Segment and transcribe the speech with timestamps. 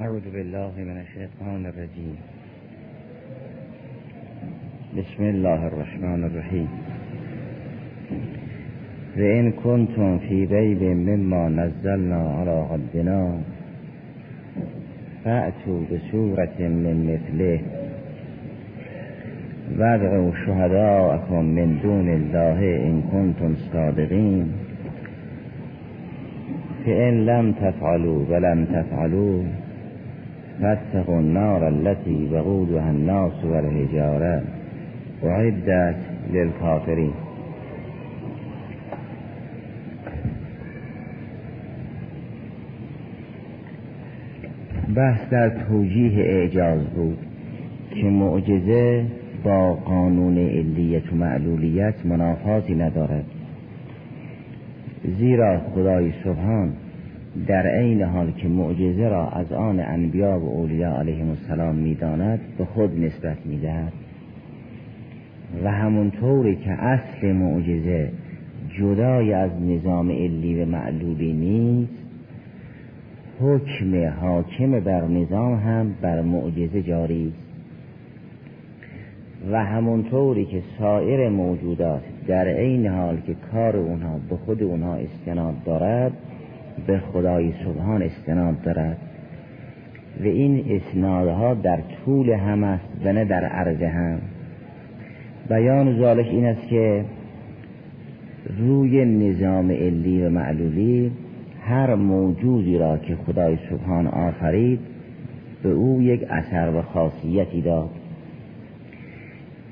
[0.00, 2.16] أعوذ بالله من الشيطان الرجيم.
[4.98, 6.68] بسم الله الرحمن الرحيم.
[9.16, 13.40] وإن كنتم في ريب مما نزلنا على عبدنا
[15.24, 17.60] فأتوا بسورة من مثله.
[19.78, 22.58] وادعوا شهداءكم من دون الله
[22.88, 24.52] إن كنتم صادقين.
[26.86, 29.42] فإن لم تفعلوا ولم تفعلوا
[30.60, 34.42] فاتقوا النار التي وقودها الناس والحجارة.
[35.24, 35.96] أعدت
[36.32, 37.12] للكافرين
[44.96, 47.18] بحث در توجیه اعجاز بود
[47.90, 49.04] که معجزه
[49.44, 53.24] با قانون علیت و معلولیت منافاتی ندارد.
[55.18, 56.72] زیرا خدای سبحان
[57.46, 62.64] در عین حال که معجزه را از آن انبیا و اولیاء علیهم السلام می‌داند به
[62.64, 63.92] خود نسبت می‌دهد.
[65.64, 68.10] و همونطوری که اصل معجزه
[68.78, 71.92] جدای از نظام علی و معلولی نیست
[73.40, 77.50] حکم حاکم بر نظام هم بر معجزه جاری است.
[79.52, 85.54] و همونطوری که سایر موجودات در عین حال که کار اونها به خود اونها استناد
[85.64, 86.12] دارد
[86.86, 88.96] به خدای سبحان استناد دارد.
[90.20, 94.18] و این اسنادها در طول هم است و نه در عرض هم.
[95.48, 97.04] بیان ذالک این است که
[98.58, 101.12] روی نظام علی و معلولی
[101.62, 104.80] هر موجودی را که خدای سبحان آفرید
[105.62, 107.90] به او یک اثر و خاصیتی داد.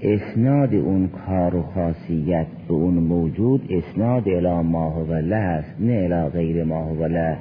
[0.03, 6.29] اسناد اون کار و خاصیت به اون موجود اسناد الی ما هو است نه الی
[6.29, 7.35] غیر ما هو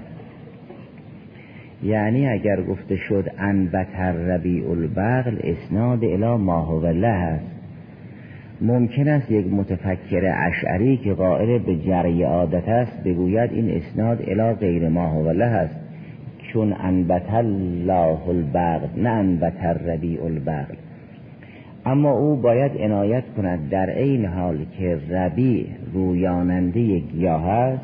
[1.83, 7.45] یعنی اگر گفته شد انبتر ربیع البغل اسناد الی ما هو است.
[8.61, 14.53] ممکن است یک متفکر اشعری که قائل به جری عادت است بگوید این اسناد الی
[14.53, 15.75] غیر ما هو است.
[16.53, 20.75] چون انبت الله البغل نه انبتر ربیع البغل.
[21.87, 27.83] اما او باید عنایت کند در عین حال که ربیع رویاننده گیاه است.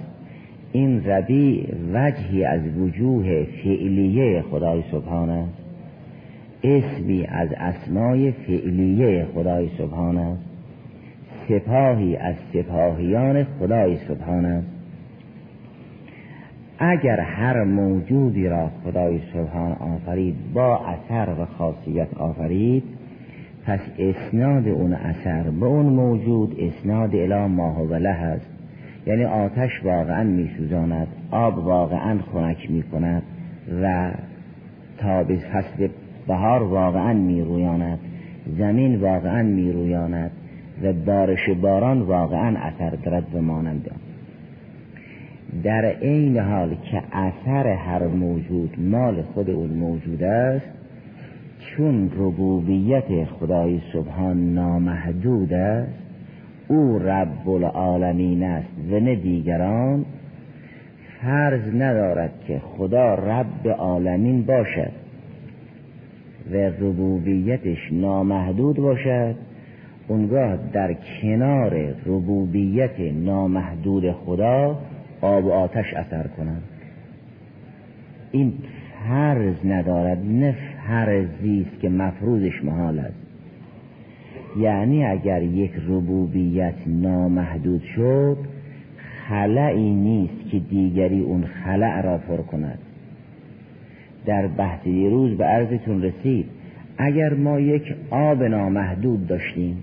[0.71, 5.63] این ربیع وجهی از وجوه فعلیه خدای سبحان است.
[6.63, 10.43] اسمی از اسمای فعلیه خدای سبحان است.
[11.49, 14.67] سپاهی از سپاهیان خدای سبحان است.
[16.79, 22.83] اگر هر موجودی را خدای سبحان آفرید با اثر و خاصیت آفرید
[23.65, 28.49] پس اسناد اون اثر به اون موجود اسناد الی ما هو له است.
[29.07, 33.23] یعنی آتش واقعا میسوزاند آب واقعا خنک می‌کند
[33.81, 34.11] و
[34.97, 35.87] تا به فصل
[36.27, 37.99] بهار واقعا میرویاند
[38.57, 40.31] زمین واقعا میرویاند
[40.83, 43.91] و بارش باران واقعا اثر دارد و مانند.
[45.63, 50.72] در عین حال که اثر هر موجود مال خود اون موجود است
[51.65, 55.93] چون ربوبیت خدای سبحان نامحدود است
[56.67, 60.05] او رب العالمین است و نه دیگران
[61.21, 64.91] فرض ندارد که خدا رب عالمین باشد
[66.51, 69.35] و ربوبیتش نامحدود باشد.
[70.07, 74.79] اونگاه در کنار ربوبیت نامحدود خدا
[75.21, 76.63] آب و آتش اثر کنند
[78.31, 78.53] این
[79.07, 80.55] فرض ندارد نه
[80.87, 83.23] فرضی است که مفروضش محال است.
[84.59, 88.37] یعنی اگر یک ربوبیت نامحدود شد
[89.29, 92.79] خلعی نیست که دیگری اون خلع را پر کند.
[94.25, 96.45] در بحث دیروز به عرضتون رسید
[96.97, 99.77] اگر ما یک آب نامحدود داشتیم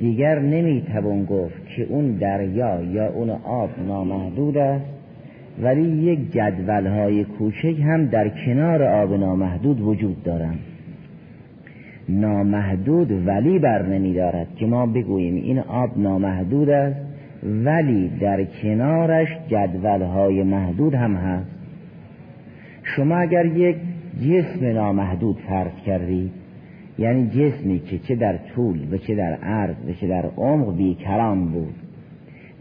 [0.00, 4.91] دیگر نمی‌توان گفت که اون دریا یا اون آب نامحدود است.
[5.60, 10.58] ولی یک جدول های کوچک هم در کنار آب نامحدود وجود دارند.
[12.08, 17.00] نامحدود ولی بر نمی دارد که ما بگوییم این آب نامحدود است
[17.42, 21.50] ولی در کنارش جدول های محدود هم هست.
[22.82, 23.76] شما اگر یک
[24.20, 26.30] جسم نامحدود فرض کردید
[26.98, 31.46] یعنی جسمی که چه در طول و چه در عرض و چه در عمق بیکران
[31.46, 31.74] بود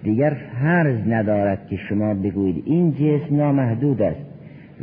[0.03, 4.25] دیگر فرض ندارد که شما بگویید این جسم نامحدود است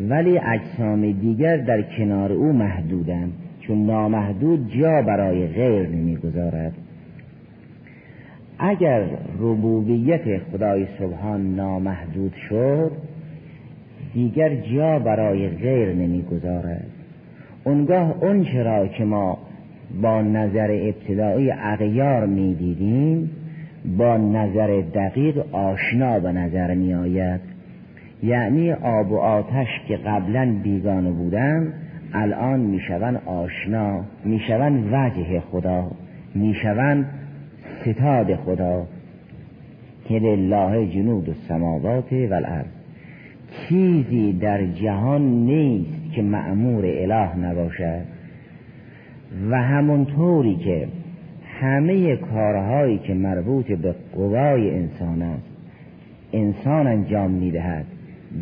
[0.08, 6.72] ولی اجسام دیگر در کنار او محدودند چون نامحدود جا برای غیر نمی‌گذارد.
[8.58, 9.02] اگر
[9.38, 12.92] ربوبیت خدای سبحان نامحدود شد
[14.14, 16.86] دیگر جا برای غیر نمی‌گذارد.
[17.64, 19.38] اونگاه اون چرا که ما
[20.02, 23.30] با نظر ابتدایی اغیار می‌دیدیم
[23.84, 27.40] با نظر دقیق آشنا به نظر می آید
[28.22, 31.72] یعنی آب و آتش که قبلا بیگانه بودن
[32.12, 35.90] الان می‌شوند آشنا می‌شوند وجه خدا
[36.34, 37.06] می‌شوند
[37.82, 38.86] ستاد خدا.
[40.08, 42.66] که لله جنود السماوات والارض.
[43.68, 48.02] چیزی در جهان نیست که معمور اله نباشد.
[49.50, 50.88] و همونطوری که
[51.60, 55.48] همه کارهایی که مربوط به قوای انسان است
[56.32, 57.84] انسان انجام می‌دهد.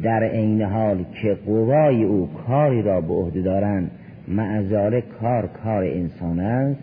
[0.03, 3.91] در عین حال که قوای او کاری را به عهده دارند
[4.29, 6.81] معذال کار کار انسان است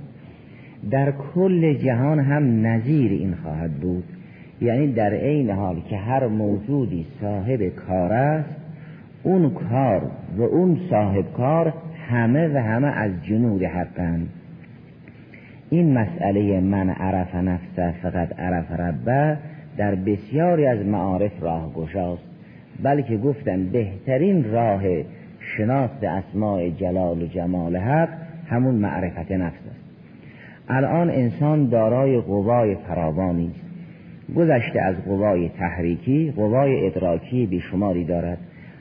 [0.91, 4.03] در کل جهان هم نظیر این خواهد بود.
[4.61, 8.49] یعنی در عین حال که هر موجودی صاحب کار است
[9.23, 11.73] اون کار و اون صاحب کار
[12.09, 14.29] همه و همه از جنود حقند
[15.73, 19.37] این مسئله من عرف نفسه فقط عرف ربه
[19.77, 22.23] در بسیاری از معارف راه گشاست
[22.83, 24.81] بلکه گفتن بهترین راه
[25.39, 28.09] شناخت اسماع جلال و جمال حق
[28.49, 29.83] همون معرفت نفس است.
[30.69, 33.65] الان انسان دارای قوای فراوانی است.
[34.35, 38.37] گذشته از قوای تحریکی قوای ادراکی بیشماری دارد.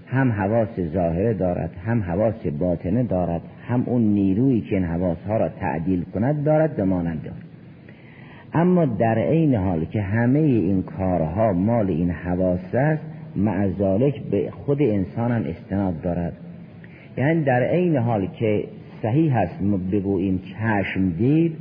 [0.07, 3.43] هم حواس ظاهره دارد هم حواس باطنه دارد.
[3.69, 7.29] هم اون نیرویی که این حواسها را تعدیل کند دارد به مانند
[8.55, 13.03] اما در عین حال که همه این کارها مال این حواس است
[13.37, 16.33] معذالک به خود انسان هم استناد دارد.
[17.19, 18.65] یعنی در عین حال که
[19.03, 19.59] صحیح هست
[19.93, 21.57] بگوییم چشم دید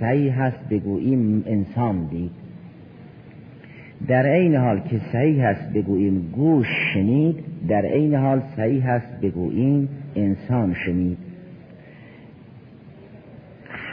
[0.00, 2.30] صحیح هست بگوییم انسان دید.
[4.08, 7.36] در عین حال که صحیح هست بگوییم گوش شنید
[7.68, 11.25] در عین حال صحیح هست بگوییم انسان شنید.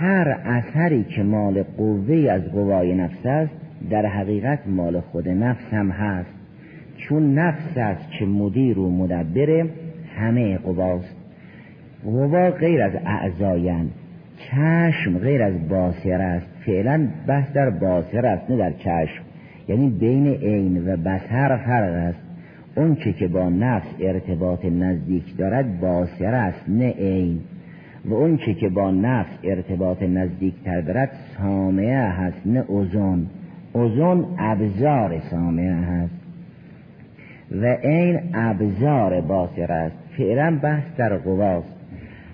[0.03, 3.53] هر اثری که مال قوه از قوای نفس است
[3.89, 6.33] در حقیقت مال خود نفس هم هست.
[6.97, 9.65] چون نفس است که مدیر و مدبر
[10.15, 11.15] همه قواست.
[12.03, 13.91] قوا غیر از اعضایند
[14.38, 16.47] چشم غیر از باصر است.
[16.65, 19.23] فعلا بحث در باصر است نه در چشم.
[19.67, 22.19] یعنی بین عین و بصر فرق است.
[22.75, 27.39] اون که با نفس ارتباط نزدیک دارد باصر است نه عین.
[28.05, 33.27] و اون چه که با نفس ارتباط نزدیک تر دارد سامعه هست نه اوزون.
[33.73, 36.13] اوزون ابزار سامعه هست.
[37.61, 39.95] و این ابزار باصر است.
[40.17, 41.75] فعلا بحث در قواست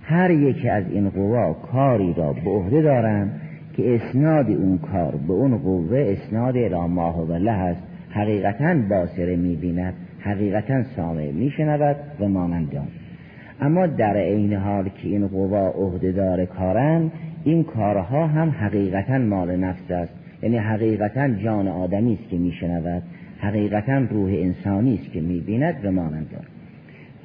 [0.04, 3.42] هر یکی از این قوا کاری را به عهده دارند
[3.78, 7.82] که اسناد اون کار به اون قوه اسناد الى ماه و له است.
[8.10, 12.72] حقیقتا باصره می‌بیند حقیقتا سامع میشنود و مانند
[13.62, 17.12] اما در عین حال که این قوا عهدهدار کارن
[17.44, 20.14] این کارها هم حقیقتا مال نفس است.
[20.44, 23.04] یعنی حقیقتا جان آدمی است که میشنود.
[23.40, 26.28] حقیقتا روح انسانی است که می‌بیند و مانند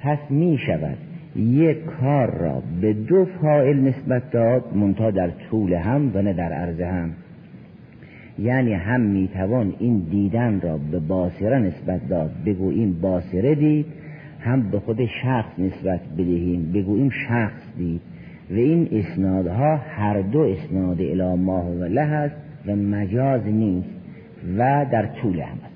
[0.03, 0.99] پس می‌شود
[1.37, 6.53] یک کار را به دو فائل نسبت داد منتها در طول هم و نه در
[6.53, 7.11] عرض هم.
[8.39, 12.31] یعنی هم می‌توان این دیدن را به باصره نسبت داد.
[12.47, 13.87] بگوییم باصره دید
[14.45, 16.73] هم به خود شخص نسبت بدهیم.
[16.75, 18.01] بگوییم شخص دید.
[18.51, 23.89] و این اسنادها هر دو اسناد الی ماه و له است و مجاز نیست
[24.59, 25.75] و در طول هم است.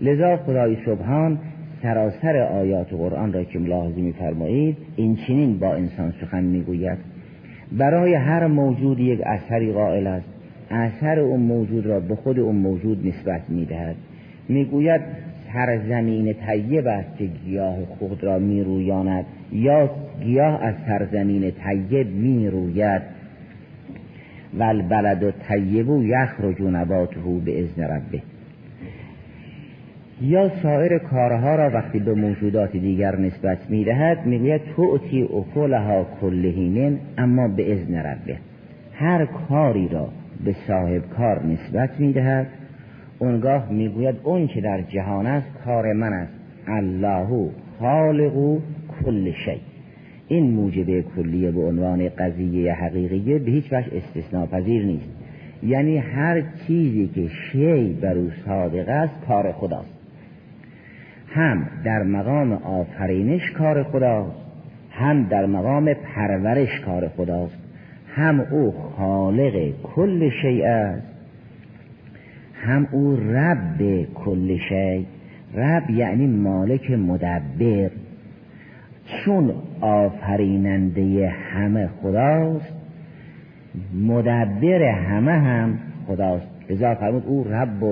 [0.00, 1.38] لذا خدای سبحان
[1.82, 6.98] سراسر آیات قرآن را که ملاحظه میفرمایید این چنین با انسان سخن می‌گوید.
[7.72, 10.28] برای هر موجود یک اثری قائل است.
[10.70, 13.96] اثر اون موجود را به خود اون موجود نسبت می‌دهد.
[14.48, 15.00] می‌گوید
[15.54, 23.02] سرزمین طیب است که گیاه خود را میرویاند یا گیاه از سرزمین طیب می‌روید.
[24.58, 28.22] و البلد طیب یخرج نباته به اذن ربه.
[30.22, 37.48] یا سایر کارها را وقتی به موجودات دیگر نسبت می‌دهد می‌گوید توتی اکلها کلهینن اما
[37.48, 38.36] به اذن ربه.
[38.92, 40.08] هر کاری را
[40.44, 42.46] به صاحب کار نسبت می‌دهد.
[43.24, 46.32] اونگاه می‌گوید اون که در جهان است کار من است.
[46.66, 47.50] الله
[47.80, 48.58] خالق
[49.04, 49.60] کل شی.
[50.28, 55.08] این موجب کلیه به عنوان قضیه حقیقیه به هیچ وجه استثناء پذیر نیست.
[55.62, 59.94] یعنی هر چیزی که شی بر او صادق است کار خداست.
[61.28, 64.36] هم در مقام آفرینش کار خداست
[64.90, 67.58] هم در مقام پرورش کار خداست
[68.14, 71.13] هم او خالق کل شیء است.
[72.64, 75.06] هم او رب کل شی.
[75.54, 77.90] رب یعنی مالک مدبر.
[79.06, 82.72] چون آفریننده همه خداست
[83.94, 86.46] مدبر همه هم خداست.
[86.70, 87.84] لذا فرمود او رب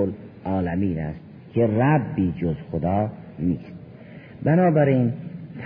[0.47, 1.21] العالمین است
[1.55, 3.73] که ربی جز خدا نیست.
[4.43, 5.13] بنابراین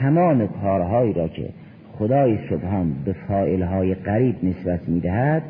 [0.01, 1.49] تمام کارهایی را که
[1.99, 5.43] خدای سبحان به فائلهای قریب نسبت می‌دهد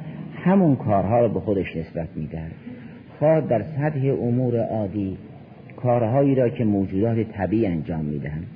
[0.45, 2.66] همون کارها را به خودش نسبت می‌دهد.
[3.19, 5.17] خواه در سطح امور عادی
[5.77, 8.47] کارهایی را که موجودات طبیعی انجام می‌دهند.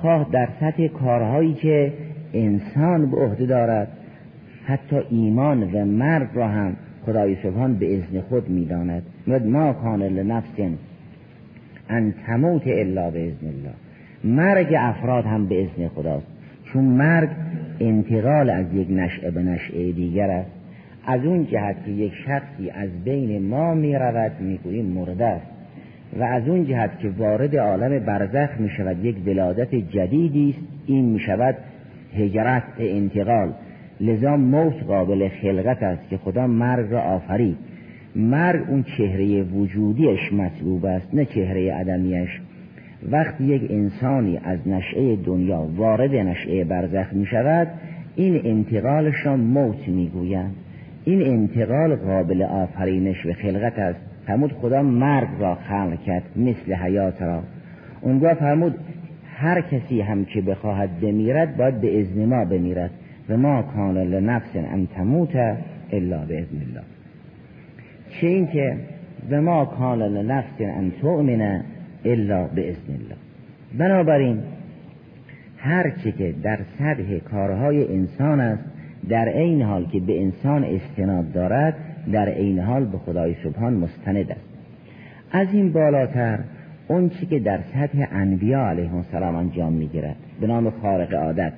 [0.00, 1.92] خواه در سطح کارهایی که
[2.34, 3.88] انسان به عهده دارد
[4.64, 6.76] حتی ایمان و مرگ را هم
[7.06, 9.02] خدای سبحان به اذن خود می‌داند.
[9.26, 10.60] ما کان لنفس
[11.88, 13.74] ان تموت الا به اذن الله.
[14.24, 16.26] مرگ افراد هم به اذن خداست.
[16.64, 17.28] چون مرگ
[17.80, 20.61] انتقال از یک نشعه به نشعه دیگر است.
[21.06, 25.46] از اون جهت که یک شخصی از بین ما می رود می مرده است.
[26.18, 30.68] و از اون جهت که وارد عالم برزخ می شود یک ولادت جدیدی است.
[30.86, 31.56] این می شود
[32.16, 33.52] هجرت انتقال.
[34.00, 37.56] لذا موت قابل خلقت است که خدا مرگ را آفرید.
[38.16, 42.40] مرگ اون چهره وجودیش مطلوب است نه چهره عدمیش.
[43.10, 47.68] وقتی یک انسانی از نشعه دنیا وارد نشعه برزخ می شود
[48.16, 50.54] این انتقالش را موت می گویند
[51.04, 54.00] این انتقال قابل آفرینش و خلقت است.
[54.26, 57.42] فرمود خدا مرگ را خلق کرد مثل حیات را.
[58.00, 58.74] اونگاه فرمود
[59.36, 62.90] هر کسی هم که بخواهد بمیرد باید به ازن ما بمیرد
[63.28, 65.36] و ما کان لنفس ان تموت
[65.92, 66.82] الا به ازن الله.
[68.10, 68.76] چه این که
[69.30, 71.62] و ما کان لنفس ان تؤمن
[72.04, 73.16] الا به ازن الله.
[73.78, 74.38] بنابراین
[75.58, 78.71] هر چه که در سطح کارهای انسان است
[79.08, 81.74] در این حال که به انسان استناد دارد
[82.12, 84.40] در این حال به خدای سبحان مستند است.
[85.32, 86.38] از این بالاتر
[86.88, 91.52] اون چی که در سطح انبیا علیه السلام انجام می‌گیرد به نام خارق عادت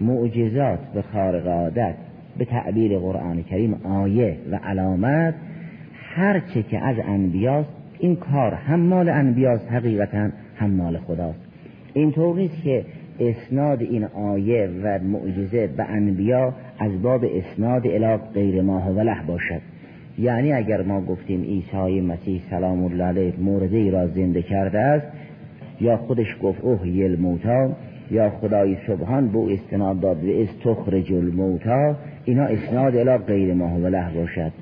[0.00, 1.94] معجزات به خارق عادت
[2.38, 5.34] به تعبیر قرآن کریم آیه و علامت
[5.94, 11.40] هر چه که از انبیاست این کار هم مال انبیاست حقیقتا هم مال خداست.
[11.94, 12.84] اینطور نیست که
[13.20, 19.22] اسناد این آیه و معجزه به انبیا از باب اسناد الی غیر ما و له
[19.26, 19.60] باشد.
[20.18, 25.06] یعنی اگر ما گفتیم عیسی مسیح سلام الله علیه مورده را زنده کرده است
[25.80, 27.70] یا خودش گفت اوه الموتا
[28.10, 33.86] یا خدای سبحان به استناد داد از تخرج الموتا اینا اسناد الی غیر ما و
[33.86, 34.52] له باشد.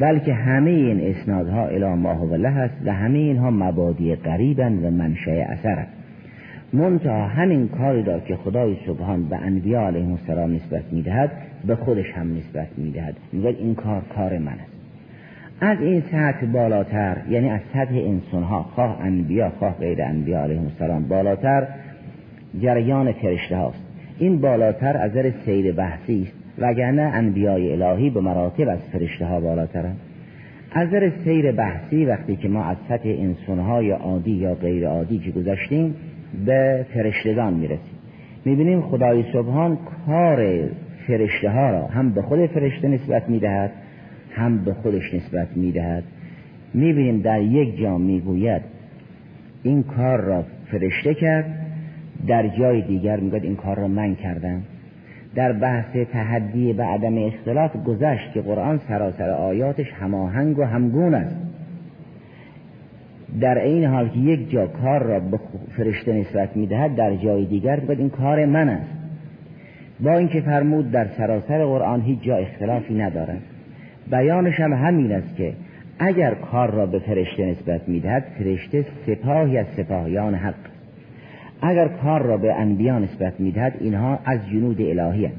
[0.00, 4.90] بلکه همه این اسنادها الی ما و له است و همه اینها مبادی قریبن و
[4.90, 5.86] منشأ اثر
[6.72, 11.30] منتها همین کاری را که خدای سبحان به انبیاء علیه السلام نسبت می‌دهد
[11.66, 13.16] به خودش هم نسبت می‌دهد.
[13.32, 14.72] میگه این کار کار من است.
[15.60, 20.60] از این سطح بالاتر یعنی از سطح انسان ها خواه انبیا خواه غیر انبیا علیه
[20.60, 21.68] السلام بالاتر
[22.60, 23.84] جریان فرشته هاست.
[24.18, 26.40] این بالاتر از در سیر بحثی است.
[26.58, 29.96] وگرنه انبیای الهی به مراتب از فرشته ها بالاترند
[30.72, 35.18] از در سیر بحثی وقتی که ما از سطح انسان های عادی یا غیر عادی
[35.18, 35.94] که گذاشتیم
[36.46, 37.98] به فرشتگان می‌رسیم.
[38.44, 40.68] می‌بینیم خدای سبحان کار
[41.06, 43.72] فرشته ها را هم به خود فرشته نسبت می‌دهد
[44.30, 46.04] هم به خودش نسبت می‌دهد.
[46.74, 48.62] می‌بینیم در یک جا می‌گوید
[49.62, 51.66] این کار را فرشته کرد
[52.26, 54.62] در جای دیگر می‌گوید این کار را من کردم.
[55.34, 61.49] در بحث تحدی به عدم اختلاف گذشت که قرآن سراسر آیاتش هماهنگ و همگون است.
[63.40, 65.38] در این حال که یک جا کار را به
[65.76, 68.90] فرشته نسبت می‌دهد در جای دیگر باید این کار من است
[70.00, 73.42] با اینکه فرمود در سراسر قرآن هیچ جا اختلافی ندارد
[74.10, 75.52] بیانش هم همین است که
[75.98, 80.54] اگر کار را به فرشته نسبت می‌دهد فرشته سپاهی از سپاهیان حق
[81.62, 85.36] اگر کار را به انبیا نسبت می‌دهد اینها از جنود الهی هست.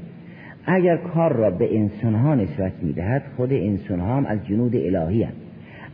[0.66, 5.41] اگر کار را به انسانها نسبت می‌دهد خود انسانها هم از جنود الهی هست.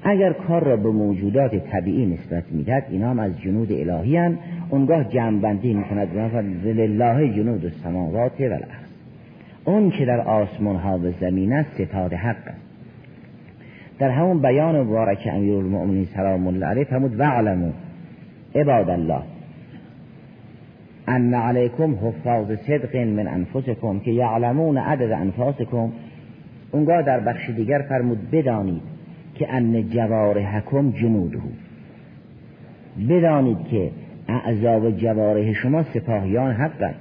[0.02, 4.38] اگر کار را به موجودات طبیعی نسبت می‌دهد اینا هم از جنود الهی هن.
[4.70, 6.08] اونگاه جمعبندی می‌کند.
[6.64, 8.88] لله جنود السماوات و الارض
[9.64, 12.68] اون که در آسمان ها و زمین است ستاد حق است.
[13.98, 17.72] در همون بیان مبارک امیر المؤمنین سلام الله علیه فرمود وعلمو
[18.54, 19.22] عباد الله
[21.08, 25.92] ان علیکم حفاظ صدق من انفسکم که یعلمون عدد انفاسکم.
[26.72, 28.97] اونگاه در بخش دیگر فرمود بدانید
[29.38, 31.38] که ان جوارحکم جنوده
[33.08, 33.90] بدانید که
[34.28, 36.94] اعضا و جوارح شما سپاهیان حقن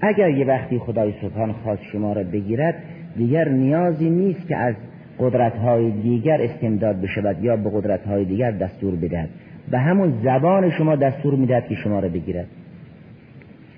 [0.00, 2.74] اگر یه وقتی خدای سبحان خواست شما را بگیرد
[3.16, 4.74] دیگر نیازی نیست که از
[5.18, 9.28] قدرت های دیگر استمداد بشود یا به قدرت های دیگر دستور بدهد.
[9.70, 12.46] به همون زبان شما دستور می‌دهد که شما را بگیرد.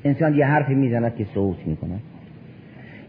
[0.04, 2.00] انسان یه حرفی می‌زند که صوت می‌کند.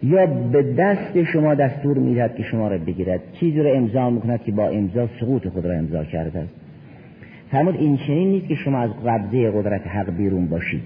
[0.03, 3.20] یا به دست شما دستور می‌دهد که شما را بگیرد.
[3.34, 6.53] چیزی را امضا می‌کند که با امضا سقوط خود را امضا کرده است.
[7.51, 10.81] فرمود این چنین نیست که شما از قبضه قدرت حق بیرون باشید.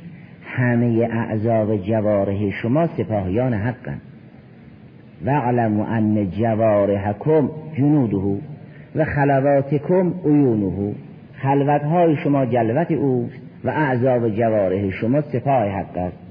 [0.46, 3.98] همه اعضا و جواره شما سپاهیان حقن
[5.26, 8.42] و علم ان جوارحکم جنوده
[8.96, 10.94] و خلواتکم عیونه.
[11.34, 16.25] خلوتهای شما جلوت اوست و اعضا و جواره شما سپاه حق است.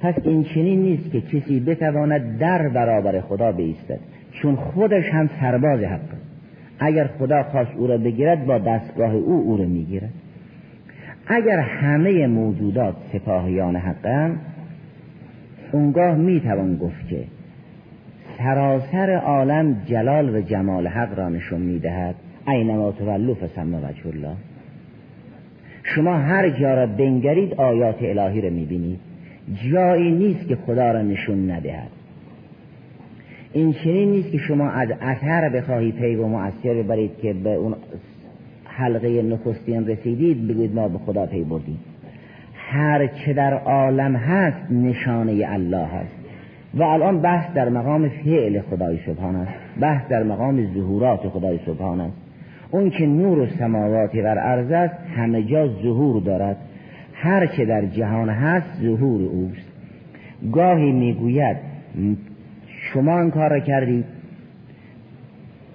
[0.00, 4.00] پس این چنین نیست که کسی بتواند در برابر خدا بیستد
[4.32, 6.00] چون خودش هم سرباز حق
[6.78, 10.10] اگر خدا خواست او را بگیرد با دستگاه او او را می‌گیرد.
[11.26, 14.36] اگر همه موجودات سپاهیان حقن
[15.72, 17.24] اونگاه می‌توان گفت که
[18.38, 22.14] سراسر عالم جلال و جمال حق را نشون می‌دهد.
[22.48, 24.36] اینما تولو فسمه وجه الله.
[25.82, 29.09] شما هر جا را بنگرید آیات الهی را می‌بینید.
[29.72, 31.88] جایی نیست که خدا را نشون ندهد.
[33.52, 37.74] این چنین نیست که شما از اثر بخواهید پی و مؤثر ببرید که به اون
[38.64, 41.78] حلقه نخستین رسیدید بگوید ما به خدا پی بردیم.
[42.54, 46.14] هر چه در عالم هست نشانه الله هست.
[46.74, 49.52] و الان بحث در مقام فعل خدای سبحان است.
[49.80, 52.16] بحث در مقام ظهورات خدای سبحان است.
[52.70, 56.56] اون که نور و سماواتی بر عرض است همه جا ظهور دارد.
[57.22, 59.66] هر چه در جهان هست ظهور اوست.
[60.52, 61.56] گاهی می‌گوید
[62.92, 64.04] شما این کار را کردید؟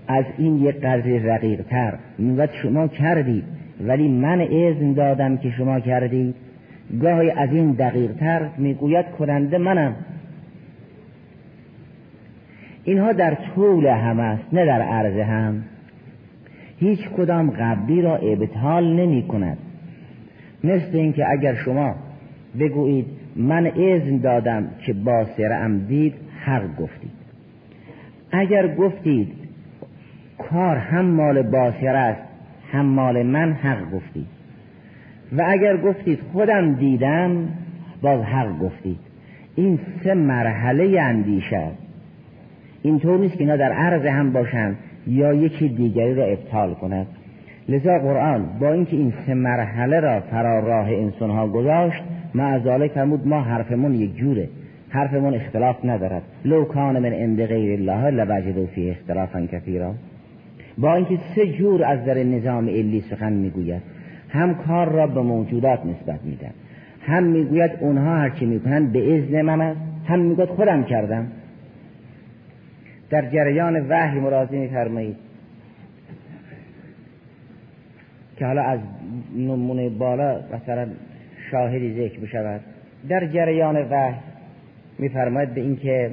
[0.07, 3.43] از این یک قدر رقیق تر می‌گوید شما کردید
[3.81, 6.35] ولی من اذن دادم که شما کردید.
[7.01, 9.95] گاهی از این دقیق تر می‌گوید کننده منم.
[12.83, 15.63] اینها در طول هم است نه در عرض هم.
[16.79, 19.57] هیچ کدام قبلی را ابطال نمی کند
[20.65, 21.95] مثل اینکه اگر شما
[22.59, 23.05] بگویید
[23.35, 26.13] من اذن دادم که با ام دید
[26.45, 27.11] حق گفتید.
[28.31, 29.33] اگر گفتید
[30.37, 32.21] کار هم مال باسر است
[32.71, 34.27] هم مال من حق گفتید.
[35.37, 37.47] و اگر گفتید خودم دیدم
[38.01, 38.97] باز حق گفتید.
[39.55, 41.67] این سه مرحله اندیشه.
[42.81, 47.07] است نیست که اینا در عرض هم باشند یا یکی دیگری را ابطال کند.
[47.69, 52.03] لذا قرآن با اینکه این سه مرحله را فرا راه انسان ها گذاشت
[52.35, 54.49] معذاله فرمود ما حرفمون یک جوره.
[54.89, 56.21] حرفمون اختلاف ندارد.
[56.45, 59.93] لو کان من عند غیر الله لوجدوا فی اختلافا کثیرا.
[60.77, 63.81] با اینکه سه جور از در نظام علی سخن می‌گوید
[64.29, 66.51] هم کار را به موجودات نسبت میدن
[67.01, 69.79] هم می‌گوید اونها هرچی می‌کنن به اذن من است.
[70.05, 71.27] هم می‌گوید خودم کردم.
[73.09, 75.15] در جریان وحی مرازی میفرمایید.
[78.37, 78.79] که حالا از
[79.37, 80.87] نمونه بالا مثلا
[81.51, 82.61] شاهدی ذکر بشود
[83.09, 84.15] در جریان وحی
[84.99, 86.11] میفرماید به اینکه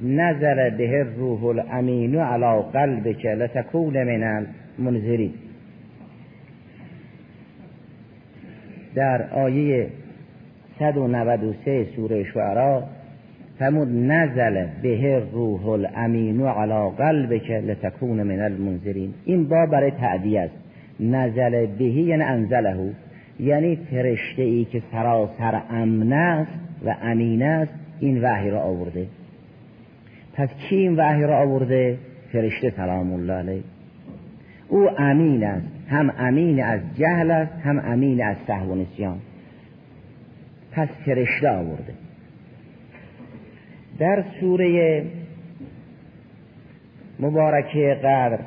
[0.00, 4.46] نظر به روح الامین علی قلبک لتکون من
[4.78, 5.32] المنذرین.
[8.94, 9.86] در آیه
[10.78, 12.84] 193 سوره شعرا
[13.58, 19.14] فرمود نزل به روح الامین علی قلبک لتکون من المنذرین.
[19.24, 20.65] این با برای تعدیه است.
[21.00, 22.94] نزل بهی یعنی انزله
[23.40, 26.52] یعنی فرشته ای که سراسر امن است
[26.84, 29.06] و امین است این وحی را آورده.
[30.34, 31.98] پس کی این وحی را آورده؟
[32.32, 33.62] فرشته سلام الله علیه.
[34.68, 35.66] او امین است.
[35.88, 39.18] هم امین از جهل است هم امین از سهو نسیان.
[40.72, 41.94] پس فرشته آورده.
[43.98, 45.02] در سوره
[47.20, 48.38] مبارکه قدر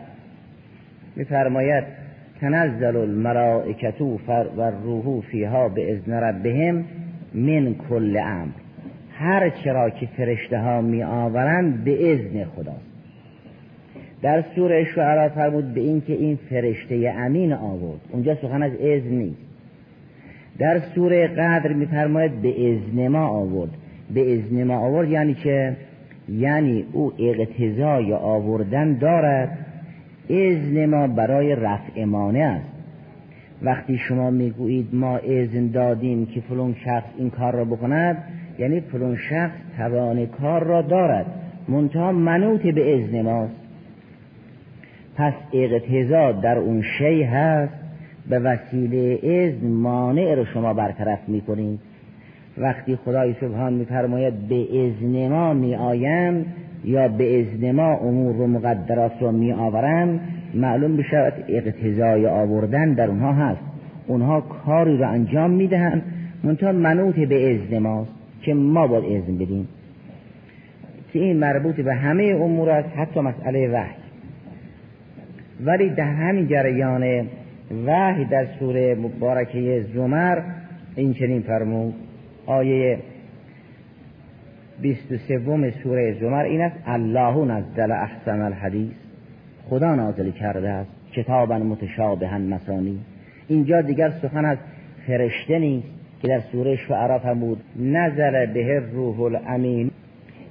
[1.16, 1.99] میفرماید
[2.42, 6.86] تنزل الملائکت و الروح فیها به اذن ربهم
[7.34, 8.52] من کل امر.
[9.12, 12.90] هر چرا که فرشته ها می آورند به اذن خداست.
[14.22, 18.00] در سوره شعرا فرمود به اینکه این فرشته امین آورد.
[18.12, 19.42] اونجا سخن از اذن نیست.
[20.60, 23.72] در سوره قدر میفرماید به اذن ما آورد.
[24.14, 25.76] به اذن ما آورد یعنی که
[26.30, 29.66] یعنی او اقتضای آوردن دارد
[30.30, 32.80] اذن ما برای رفع مانع است.
[33.62, 38.24] وقتی شما می‌گویید ما اذن دادیم که فلان شخص این کار را بکند
[38.60, 41.26] یعنی فلان شخص توان کار را دارد.
[41.68, 43.56] منتها منوط به اذن ماست.
[45.16, 47.74] پس اقتضا در اون شی هست.
[48.30, 51.80] به وسیله اذن مانع رو شما برطرف می‌کنید.
[52.58, 56.46] وقتی خدای سبحان میفرماید به ازن ما می آیم
[56.90, 60.20] یا به ازن ما امور و مقدرات رو می آورم
[60.54, 63.62] معلوم بشود اقتضای آوردن در اونها هست.
[64.08, 66.02] اونها کاری رو انجام می‌دهند
[66.44, 69.68] منتها منوط به ازن ماست که ما باید ازن بدیم.
[71.14, 73.96] که این مربوط به همه امور است حتی مسئله وحی.
[75.66, 77.28] ولی در همین جریان
[77.86, 80.42] وحی در سوره مبارکه زمر
[80.96, 81.94] این چنین فرمود.
[82.46, 82.98] آیه
[84.82, 88.94] 23 سوره زمر این است الله نزل احسن الحدیث
[89.70, 93.00] خدا نازل کرده است کتابا متشابها مسانی
[93.48, 94.58] اینجا دیگر سخن از
[95.08, 95.88] فرشته نیست
[96.22, 99.92] که در سوره شعرا فرمود نزل به روح الامین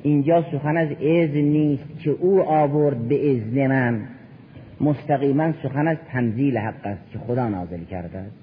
[0.03, 4.01] اینجا سخن از اذن نیست که او آورد به اذن من.
[4.81, 8.37] مستقیما سخن از تنزیل حق است که خدا نازل کرده است.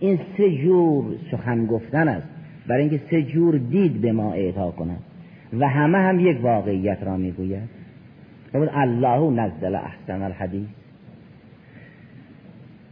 [0.00, 2.26] این سه جور سخن گفتن است.
[2.66, 5.02] برای اینکه سه جور دید به ما اعطا کند.
[5.52, 7.68] و همه هم یک واقعیت را می‌گوید.
[8.54, 10.68] الله نزل احسن الحدیث.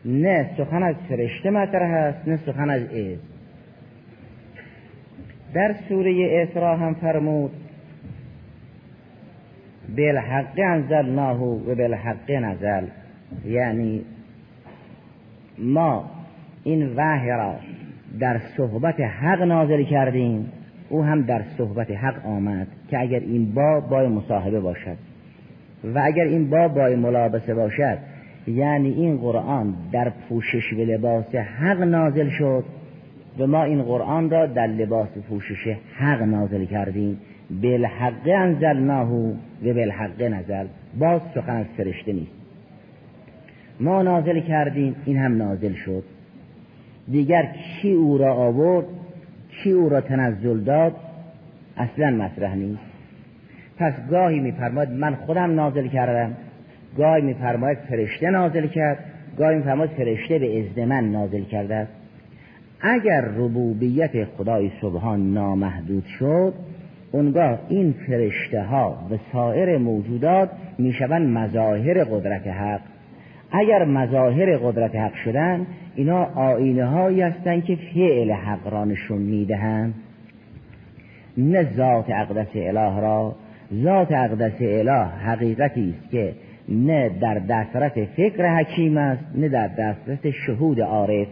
[0.04, 3.18] نه سخن از فرشته مطرح است نه سخن از ایز
[5.54, 7.50] در سوره اسراء هم فرمود
[9.96, 12.84] بالحق انزلناه و بالحق نزل.
[13.44, 14.04] یعنی
[15.58, 16.10] ما
[16.64, 17.54] این وحی را
[18.20, 20.52] در صحبت حق نازل کردیم.
[20.88, 24.96] او هم در صحبت حق آمد که اگر این با با مصاحبه باشد.
[25.94, 27.98] و اگر این با با ملابسه باشد
[28.46, 32.64] یعنی این قرآن در پوشش و لباس حق نازل شد
[33.38, 37.18] و ما این قرآن را در لباس پوشش حق نازل کردیم.
[37.62, 40.66] بالحق انزلناه و بالحق نزل.
[40.98, 42.32] باز سخن از فرشته نیست.
[43.80, 46.02] ما نازل کردیم این هم نازل شد.
[47.08, 47.48] دیگر
[47.82, 48.86] کی او را آورد؟
[49.62, 50.92] کی او را تنزل داد
[51.76, 52.80] اصلا مطرح نیست.
[53.78, 56.36] پس گاهی میفرماید من خودم نازل کردم
[56.98, 58.98] گاهی میفرماید فرشته نازل کرد
[59.38, 61.92] گاهی میفرماید فرشته به ازد من نازل کرده است.
[62.80, 66.54] اگر ربوبیت خدای سبحان نامحدود شد
[67.12, 72.80] اونگاه این فرشته ها و سایر موجودات می‌شوند مظاهر قدرت حق.
[73.58, 79.94] اگر مظاهر قدرت حق شدن اینا آینه هایی هستند که فعل حق را نشون می‌دهند.
[81.38, 83.34] نه ذات اقدس اله را
[83.74, 86.34] ذات اقدس اله حقیقتی است که
[86.68, 91.28] نه در دسترس فکر حکیم است نه در دسترس شهود عارف.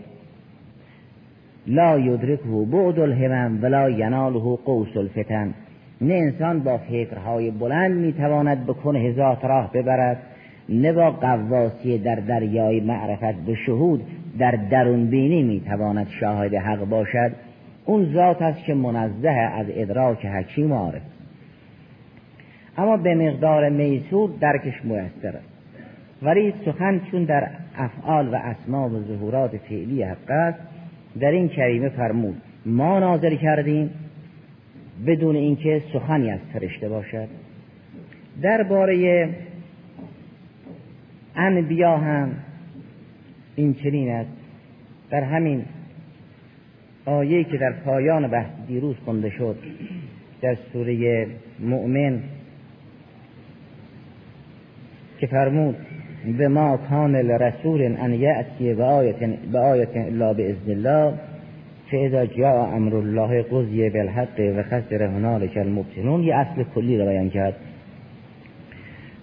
[1.67, 5.55] لا یدرکه بعد الهمم ولا یناله قوس الفتن.
[6.01, 10.19] نه انسان با فکرهای بلند می‌تواند به کنه ذات راه ببرد.
[10.69, 14.03] نه با قواسی در دریای معرفت به شهود
[14.39, 17.33] در درون بینی می‌تواند شاهد حق باشد
[17.85, 21.03] اون ذات است که منزه از ادراک حکیم عارف.
[22.79, 25.49] اما به مقدار میسور درکش میسر است.
[26.23, 27.49] ولی سخن چون در
[27.79, 30.59] افعال و اسما و ظهورات فعلی حق است
[31.21, 33.91] در این کریمه فرمود ما نازل کردیم
[35.07, 37.29] بدون اینکه سخنی از فرشته باشد.
[38.43, 39.29] درباره
[41.37, 42.31] انبیا هم.
[43.57, 44.31] این چنین است.
[45.11, 45.65] در همین
[47.05, 49.57] آیه که در پایان بحث دیروز خونده شد
[50.41, 51.27] در سوره
[51.61, 52.21] مؤمن
[55.19, 55.77] که فرمود
[56.39, 59.23] به ما کان لرسول ان یأتی به آیت
[59.97, 61.15] الا باذن الله
[61.91, 67.31] فاذا جاء امر الله قضی بالحق و خسر هنالک المبتنون یه اصل کلی رو بیان
[67.31, 67.55] کرد.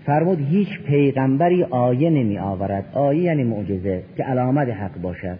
[0.05, 2.85] فرمود هیچ پیغمبری آیه نمی آورد.
[2.93, 5.37] آیه یعنی معجزه که علامت حق باشد.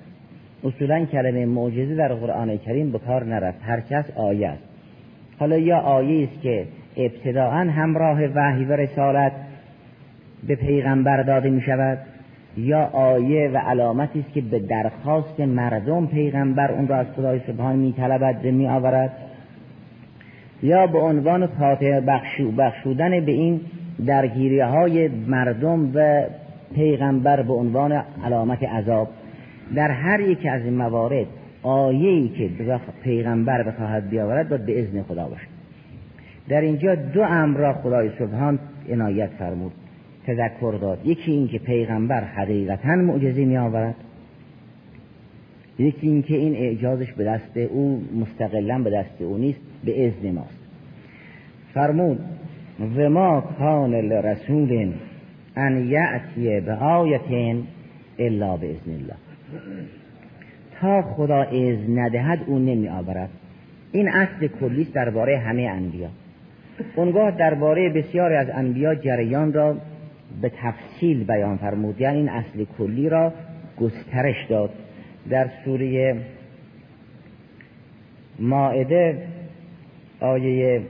[0.64, 3.60] اصولا کلمه معجزه در قرآن کریم به کار نرفت.
[3.62, 4.64] هر کس آیه است.
[5.40, 6.66] حالا یا آیه است که
[6.98, 9.32] ابتداعا همراه وحی و رسالت
[10.48, 11.98] به پیغمبر داده می شود
[12.58, 17.76] یا آیه و علامتی است که به درخواست مردم پیغمبر اون را از خدای سبحان
[17.76, 19.12] می طلبد می آورد
[20.64, 21.50] یا به عنوان
[22.08, 23.62] بخشو بخشودن به این
[24.06, 26.24] درگیری های مردم و
[26.76, 29.10] پیغمبر به عنوان علامت عذاب
[29.76, 31.28] در هر یک از این موارد
[31.64, 32.50] آیه‌ای که
[33.04, 35.48] پیغمبر بخواهد بیاورد باید به اذن خدا باشد
[36.50, 39.72] در اینجا دو امر را خدای سبحان عنایت فرمود
[40.28, 41.00] تذکر داد.
[41.06, 43.96] یکی این که پیغمبر حقیقتا معجزه می آورد
[45.80, 50.32] یکی این که این اعجازش به دست او مستقلا به دست او نیست به اذن
[50.32, 50.60] ماست.
[51.74, 52.20] فرمود
[52.82, 54.94] و ما کان لرسول
[55.56, 57.64] ان یأتی به آیتین
[58.20, 59.16] الا به اذن الله.
[60.80, 63.30] تا خدا اذن ندهد او نمی آورد.
[63.92, 66.10] این اصل کلی است درباره همه انبیا.
[66.96, 69.78] اونگاه درباره بسیاری از انبیا جریان را
[70.42, 72.02] به تفصیل بیان فرمود.
[72.02, 73.34] یعنی این اصل کلی را
[73.80, 74.70] گسترش داد.
[75.30, 76.16] در سوره
[78.40, 79.28] ماعده
[80.20, 80.82] آیه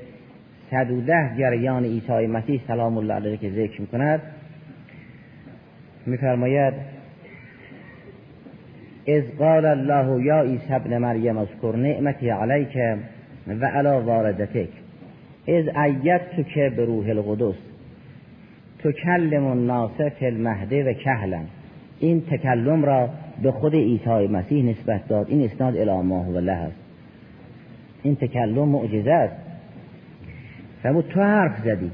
[0.72, 4.22] 110 جریان عیسی مسیح سلام الله علیه که ذکر می‌کند.
[6.06, 6.74] میفرماید
[9.08, 12.78] از قال الله یا عیسی ابن مریم اذکر نعمتی علیک
[13.48, 14.70] و علی والدتک.
[15.48, 17.56] از ایت تو که به روح القدس.
[18.80, 21.42] تو کلم الناس فی المهده و کهلا.
[22.00, 23.10] این تکلم را
[23.44, 25.30] به خود عیسی مسیح نسبت داد.
[25.30, 26.80] این اسناد الی و الله است.
[28.04, 29.41] این تکلم معجزه است.
[30.84, 31.92] فرمود تو حرف زدی.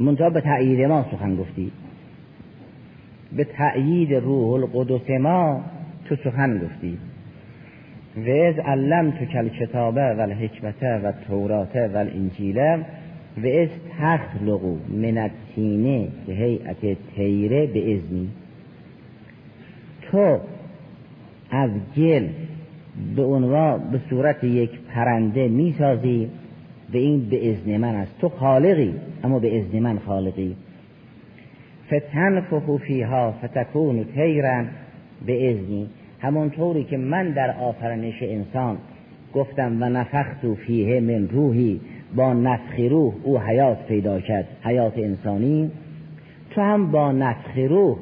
[0.00, 1.72] منتها به تأیید ما سخن گفتی.
[3.36, 5.64] به تأیید روح القدس ما
[6.04, 6.98] تو سخن گفتی.
[8.16, 12.78] و از علم تو کل کتابه و الحکمت و توراته و الانجیله
[13.42, 15.30] و از تخلقو من
[16.26, 18.28] به هیئت تیره به ازنی
[20.02, 20.38] تو
[21.50, 22.28] از گل
[23.16, 26.30] به عنوان به صورت یک پرنده می‌سازی.
[26.92, 28.18] به این به ازن من است.
[28.20, 30.56] تو خالقی اما به ازن من خالقی.
[31.86, 34.68] فتنفخو فیها فتکون تیرن
[35.26, 35.88] به ازنی
[36.20, 38.76] همونطوری که من در آفرینش انسان
[39.34, 41.80] گفتم و نفخت فیه من روحی.
[42.16, 45.70] با نفخ روح او حیات پیدا کرد حیات انسانی.
[46.50, 47.98] تو هم با نفخ روح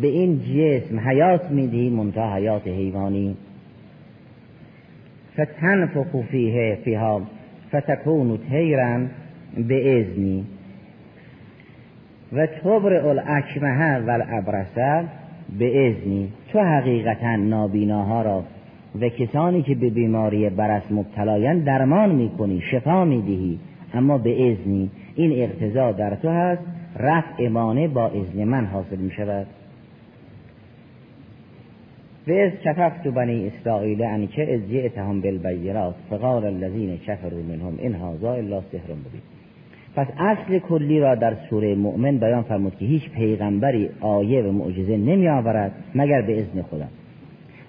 [0.00, 3.36] به این جسم حیات می‌دهی منتها حیات حیوانی.
[5.34, 7.22] فتنفخ فیه فیها
[7.74, 9.10] فتکون تیرن
[9.68, 10.44] به ازنی
[12.32, 15.04] و تبر الاکمه و الابرسه
[15.58, 18.44] به ازنی تو حقیقتا نابیناها را
[19.00, 23.58] و کسانی که به بیماری برس مبتلاین درمان می‌کنی شفا می‌دهی
[23.94, 26.62] اما به ازنی این اقتضا در تو هست
[26.96, 29.46] رفع مانع با ازن من حاصل می شود
[32.28, 37.94] و از کففت بنی اسرائیل ان که از جئتهم بالبیرات فقال الذین کفروا منهم ان
[37.94, 39.22] هذا الا سحر مبین
[39.96, 44.96] پس اصل کلی را در سوره مؤمن بیان فرمود که هیچ پیغمبری آیه و معجزه
[44.96, 46.86] نمی آورد مگر به اذن خدا.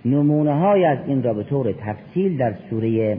[0.06, 3.18] نمونه های از این را به طور تفصیل در سوره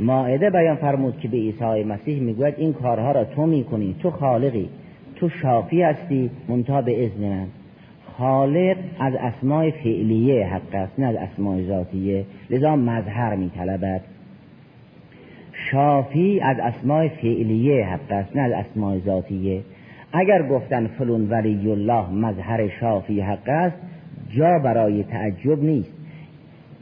[0.00, 4.68] ماعده بیان فرمود که به عیسی مسیح می‌گوید این کارها را تو می‌کنی تو خالقی
[5.16, 7.46] تو شافی هستی منتها به اذن من.
[8.18, 12.24] خالق از اسماع فعلیه حق است نه از اسماع ذاتیه.
[12.50, 14.00] لذا مظهر میطلبد.
[15.70, 19.60] شافی از اسماع فعلیه حق است نه از اسماع ذاتیه.
[20.12, 23.76] اگر گفتن فلون ولی الله مظهر شافی حق است
[24.36, 25.92] جا برای تعجب نیست.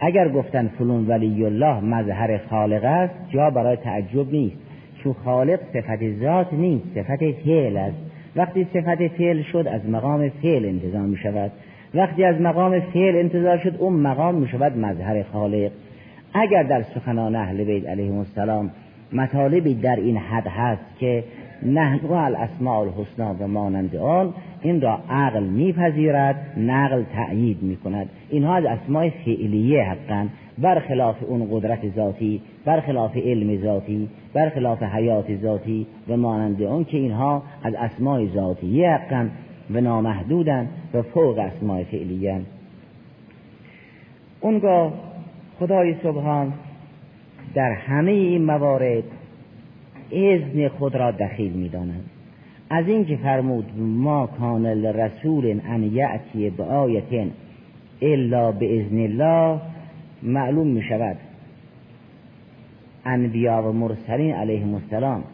[0.00, 4.56] اگر گفتن فلون ولی الله مظهر خالق است جا برای تعجب نیست.
[5.02, 8.09] چون خالق صفت ذات نیست صفت فعل است.
[8.36, 11.52] وقتی صفت فعل شد از مقام فعل انتظام می شود
[11.94, 15.70] وقتی از مقام فعل انتظار شد اون مقام می شود مظهر خالق.
[16.34, 18.70] اگر در سخنان اهل بیت علیهم السلام
[19.12, 21.24] مطالبی در این حد هست که
[21.62, 28.08] نحن الاسماء الحسنا و مانند آن این را عقل میپذیرد نقل تأیید می‌کند.
[28.30, 30.26] اینها از اسماء فعلیه حقا
[30.58, 37.42] برخلاف اون قدرت ذاتی برخلاف علم ذاتی برخلاف حیات ذاتی و مانند آن که اینها
[37.62, 39.28] از اسماء ذاتیه حقا
[39.70, 42.40] و نامحدودن و فوق اسماء فعلیه
[44.40, 44.92] اونگاه
[45.58, 46.52] خدای سبحان
[47.54, 49.04] در همه این موارد
[50.12, 52.04] اذن خود را دخیل می‌دانند
[52.70, 56.64] از اینکه فرمود ما کان رسول ان یأتی به
[58.02, 59.60] الا به اذن الله
[60.22, 61.16] معلوم می شود
[63.04, 65.24] انبیا و مرسلین علیهم السلام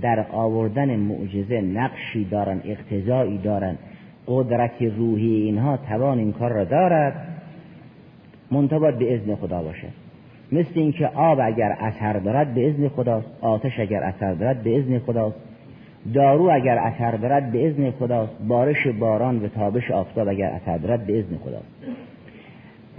[0.00, 3.78] در آوردن معجزه نقشی دارن اقتضایی دارن.
[4.26, 7.28] قدرت روحی اینها توان این کار را دارد.
[8.50, 9.88] منتباد به اذن خدا باشه.
[10.52, 14.98] مثل اینکه آب اگر اثر دارد به اذن خداست آتش اگر اثر دارد به اذن
[14.98, 15.36] خداست.
[16.14, 21.06] دارو اگر اثر دارد به اذن خداست بارش باران و تابش آفتاب اگر اثر دارد
[21.06, 21.91] به اذن خداست.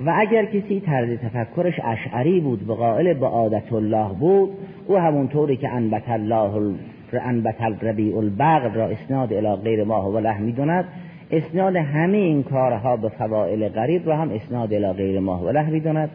[0.06, 4.50] و اگر کسی طرز تفکرش اشعری بود به قائل به عادت الله بود
[4.88, 6.74] او همونطوری که انبت الله
[7.22, 10.86] انبت الربیع البغل را اسناد الی غیر ما و له می‌دوند
[11.32, 15.70] اسناد همه این کارها به فوائل غریب را هم اسناد الی غیر ما و له
[15.70, 16.10] می‌دوند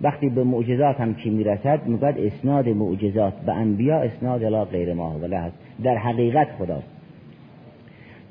[0.00, 5.18] وقتی به معجزات هم کی می‌رسد؟ می‌گوید اسناد معجزات به انبیا اسناد الی غیر ما
[5.22, 5.50] و له
[5.82, 6.90] در حقیقت خداست.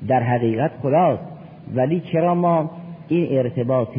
[0.08, 1.22] در حقیقت خداست.
[1.74, 2.70] ولی چرا ما
[3.08, 3.98] این ارتباط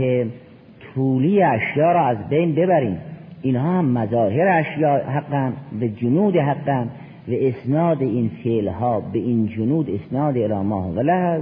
[0.96, 2.98] طولی اشیا را از بین ببریم.
[3.42, 6.86] اینها هم مظاهر اشیاء حقا به جنود حقا
[7.28, 11.42] و اسناد این فعل ها به این جنود اسناد الاماه و لحظ.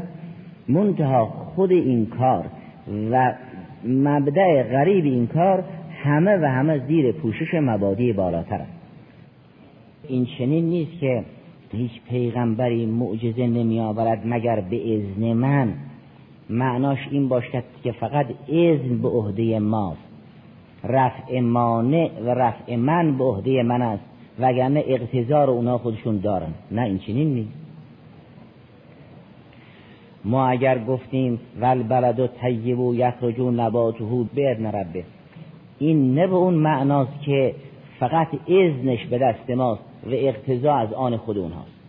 [0.70, 2.46] منتها خود این کار
[3.12, 3.34] و
[3.86, 5.64] مبدع غریب این کار
[6.04, 8.56] همه و همه زیر پوشش مبادی بالاتر.
[8.56, 8.82] است
[10.08, 11.24] این چنین نیست که
[11.72, 15.74] هیچ پیغمبری معجزه نمی آورد مگر به اذن من.
[16.52, 20.02] معناش این باشد که فقط اذن به عهده ماست.
[20.84, 24.04] رفع مانع و رفع من به عهده من است
[24.40, 27.62] وگرنه اقتضار اونا خودشون دارن نه این چنین نیست.
[30.26, 34.04] ما اگر گفتیم ول بلد و طیب و یخرجو نباته
[34.36, 35.04] به ربه.
[35.80, 37.56] این نه به اون معناست که
[38.00, 41.81] فقط اذنش به دست ماست و اقتضا از آن خود اونهاست.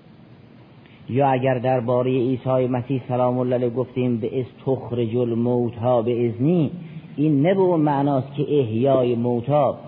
[1.08, 6.28] یا اگر درباره عیسی مسیح سلام الله علیه گفتیم به از تخرج الموت ها به
[6.28, 6.70] ازنی
[7.16, 9.78] این نه معناست که احیای موتا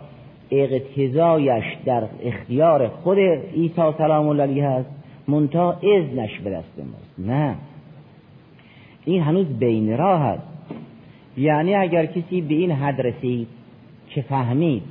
[0.51, 3.19] اقتضایش در اختیار خود
[3.55, 4.91] عیسی سلام الله علیه هست
[5.29, 7.31] منتها اذنش به دست ماست.
[7.31, 7.55] نه.
[9.05, 10.43] این هنوز بین راه هست
[11.37, 13.49] یعنی اگر کسی به این حد رسید
[14.09, 14.83] که فهمید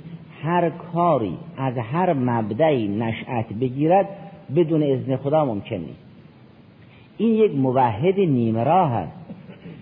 [0.44, 4.10] هر کاری از هر مبدعی نشأت بگیرد
[4.56, 6.03] بدون اذن خدا ممکن نیست.
[7.18, 9.12] این یک موحد نیمه راه هست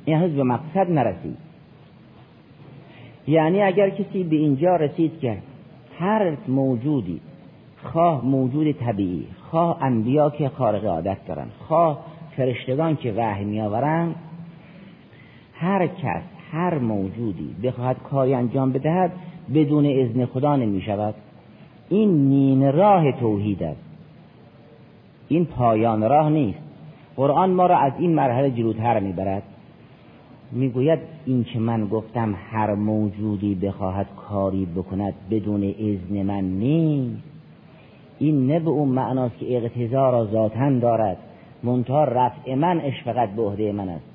[0.05, 1.37] این هنوز به مقصد نرسید.
[3.27, 5.37] یعنی اگر کسی به اینجا رسید که
[5.99, 7.21] هر موجودی
[7.83, 11.99] خواه موجود طبیعی خواه انبیا که خارق عادت دارن خواه
[12.37, 14.15] فرشتگان که وحی میآورند
[15.53, 19.11] هر کس هر موجودی بخواهد کاری انجام بدهد
[19.53, 21.15] بدون اذن خدا نمی شود
[21.89, 23.81] این نیم راه توحید است.
[25.27, 26.70] این پایان راه نیست.
[27.21, 29.43] قرآن ما را از این مرحله جلوتر می‌برد.
[30.51, 37.23] می‌گوید این که من گفتم هر موجودی بخواهد کاری بکند بدون اذن من نیست.
[38.19, 41.17] این نه به اون معناست که اقتضا را ذاتا دارد.
[41.63, 44.05] منتها رفع منش فقط به عهده من است.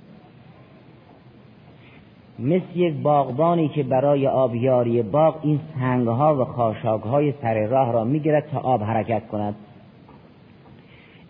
[2.38, 8.48] مثل یک باغبانی که برای آبیاری باغ این سنگها و خاشاکهای سر راه را می‌گیرد
[8.52, 9.54] تا آب حرکت کند.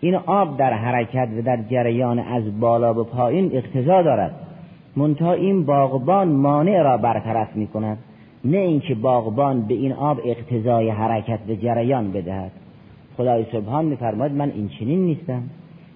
[0.01, 4.35] این آب در حرکت و در جریان از بالا به پایین اقتضا دارد.
[4.95, 7.97] منتها این باغبان مانع را برطرف می کند
[8.45, 12.51] نه اینکه باغبان به این آب اقتضای حرکت و جریان بدهد.
[13.17, 15.43] خدای سبحان میفرماید من این چنین نیستم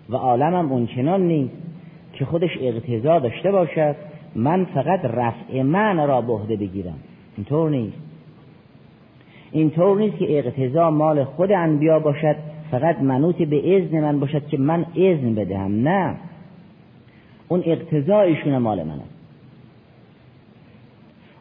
[0.10, 1.54] و عالمم اون چنان نیست
[2.14, 3.96] که خودش اقتضا داشته باشد.
[4.36, 7.00] من فقط رفع من را بهده بگیرم.
[7.38, 7.98] اینطور نیست.
[9.52, 12.36] اینطور نیست که اقتضا مال خود انبیا باشد.
[12.72, 16.16] فقط منوط به اذن من باشد که من اذن بدهم نه.
[17.48, 19.22] اون اقتضایشون مال من است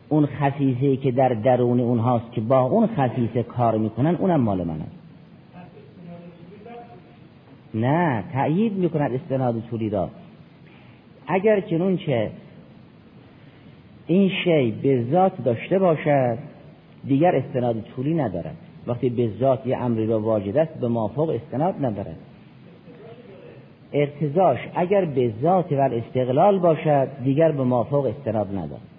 [0.08, 4.80] اون خصیصه که در درون اونهاست که با اون خصیصه کار می‌کنن اونم مال من
[4.80, 5.00] است
[7.74, 10.10] نه تأیید می‌کند استناد طولی را.
[11.26, 12.30] اگر چنون چه
[14.06, 16.38] این شی به ذات داشته باشد
[17.06, 18.56] دیگر استناد طولی ندارد.
[18.86, 22.16] وقتی به ذات یه امری را واجد است به مافوق استناد ندارد.
[23.92, 28.90] ارتزاش اگر به ذات و استقلال باشد دیگر به مافوق استناد ندارد.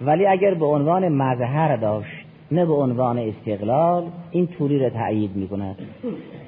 [0.00, 5.48] ولی اگر به عنوان مظهر داشت نه به عنوان استقلال این طولی را تأیید می
[5.48, 5.76] کند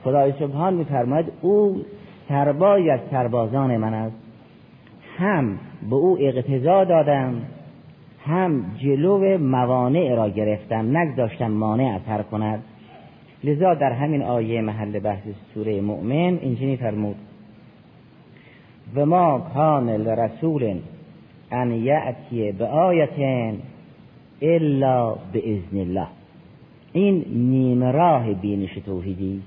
[0.05, 1.83] خدای سبحان میفرماید او
[2.29, 4.17] سربای از سربازان من است.
[5.19, 5.59] هم
[5.91, 7.43] به او اقتضا دادم
[8.27, 12.63] هم جلو موانع را گرفتم نگذاشتم مانع اثر کند.
[13.45, 15.23] لذا در همین آیه محل بحث
[15.55, 17.17] سوره مؤمن اینجوری فرمود.
[18.95, 20.79] و ما کان لرسول
[21.51, 23.59] ان یأتی به آیتن
[24.43, 26.07] الا به ازن الله.
[26.93, 29.43] این نیم راه بینش توحیدی.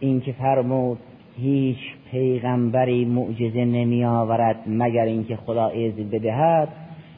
[0.00, 0.98] این که فرمود
[1.40, 1.78] هیچ
[2.10, 6.68] پیغمبری معجزه نمی آورد مگر اینکه خدا اذن بدهد.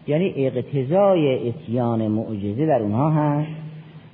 [0.07, 3.51] یعنی اقتضای اتیان معجزه در اونها هست.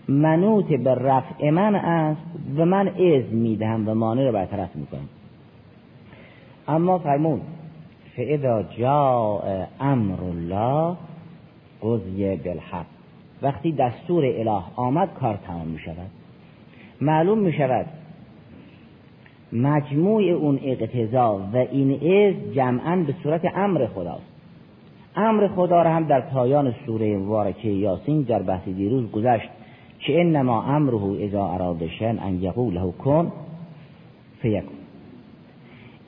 [0.08, 2.20] منوط به رفع من است
[2.56, 5.08] و من اذن می‌دهم و مانع رو برطرف می‌کنم.
[6.68, 7.40] اما فرمود
[8.16, 10.96] فاذا جاء امر الله
[11.82, 12.86] قضی بالحق.
[13.42, 16.10] وقتی دستور اله آمد کار تمام می شود
[17.00, 17.86] معلوم می شود
[19.52, 24.35] مجموع اون اقتضا و این از جمعا به صورت امر خداست.
[25.16, 29.48] امر خدا را هم در پایان سوره مبارکه یاسین در بحث دیروز گذشت
[29.98, 33.32] که انما امره اذا اراد شن ان یقول له کن
[34.42, 34.76] فیکون.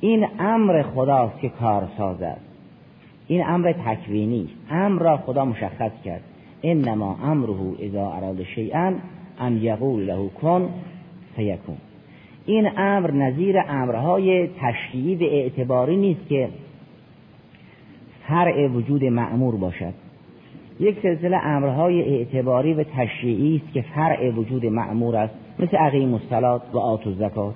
[0.00, 2.40] این امر خداست که کار است.
[3.26, 6.22] این امر تکوینی امر را خدا مشخص کرد.
[6.62, 8.92] انما امره اذا اراد شیئا
[9.38, 10.68] ان یقول له کن
[11.36, 11.76] فیکون.
[12.46, 16.48] این امر نظیر امرهای تشریعی و اعتباری نیست که
[18.28, 19.94] فرع وجود معمور باشد.
[20.80, 26.62] یک سلسله امرهای اعتباری و تشریعی است که فرع وجود معمور است مثل عقیم الصلات
[26.72, 27.54] و آت و زکات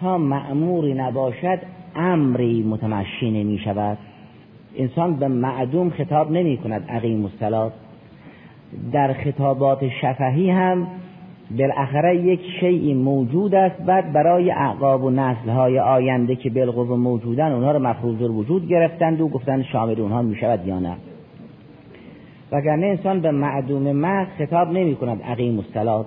[0.00, 1.58] تا معموری نباشد
[1.96, 3.98] امری متمشی نمی شود
[4.76, 7.72] انسان به معدوم خطاب نمی کند عقیم الصلات.
[8.92, 10.86] در خطابات شفهی هم
[11.50, 17.72] بالاخره یک شیعی موجود است بعد برای اعقاب و نسلهای آینده که بالقوه موجودن اونها
[17.72, 20.96] رو مفروض وجود گرفتند و گفتن شامل اونها می شود یا نه.
[22.52, 26.06] وگرنه انسان به معدوم محض خطاب نمی کند عقیم الصلات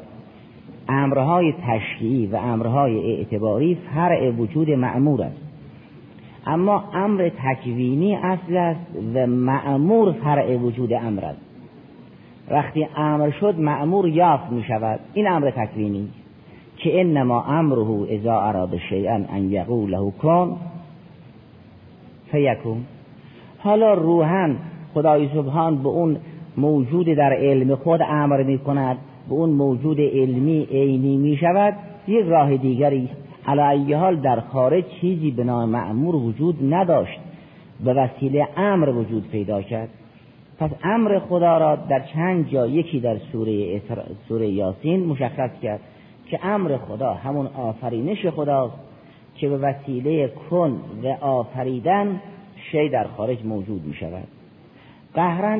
[0.90, 5.42] امرهای تشریعی و امرهای اعتباری فرع وجود معمور است.
[6.46, 8.82] اما امر تکوینی اصل است
[9.14, 11.47] و معمور فرع وجود امر است.
[12.52, 15.00] وقتی امر شد معمور یافت می شود.
[15.14, 16.10] این امر تکوینی
[16.78, 20.58] که انما امره اذا اراد شیئا ان یقول له کن
[22.32, 22.86] فیکون.
[23.60, 24.56] حالا روحا
[24.94, 26.18] خدای سبحان به اون
[26.58, 28.98] موجود در علم خود امر می کند.
[29.30, 31.74] به اون موجود علمی عینی می شود.
[32.08, 33.10] یک راه دیگری
[33.48, 37.20] علی حال در خارج چیزی به نام معمور وجود نداشت.
[37.86, 39.90] به وسیله امر وجود پیدا کرد.
[40.60, 43.82] پس امر خدا را در چند جا یکی در سوره,
[44.28, 45.80] سوره یاسین مشخص کرد
[46.30, 48.76] که امر خدا همون آفرینش خداست
[49.36, 52.22] که به وسیله کن و آفریدن
[52.72, 54.28] شی در خارج موجود می شود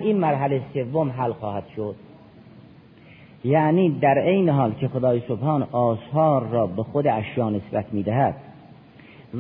[0.04, 1.96] این مرحله سوم حل خواهد شد.
[3.44, 8.36] یعنی در عین حال که خدای سبحان آثار را به خود اشیا نسبت می‌دهد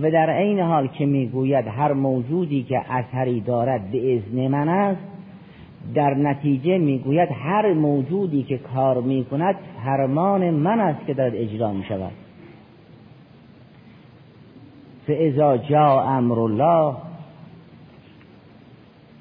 [0.01, 5.16] و در عین حال که می‌گوید هر موجودی که اثری دارد به اذن من است
[5.93, 11.83] در نتیجه می‌گوید هر موجودی که کار می‌کند فرمان من است که دارد اجرا می
[11.83, 12.11] شود
[15.07, 16.95] فاذا جا امر الله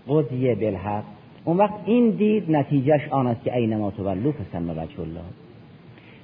[0.09, 1.05] قضیه بالحق.
[1.45, 5.21] اون وقت این دید نتیجهش آن است که اینما تولو فسم وجه الله.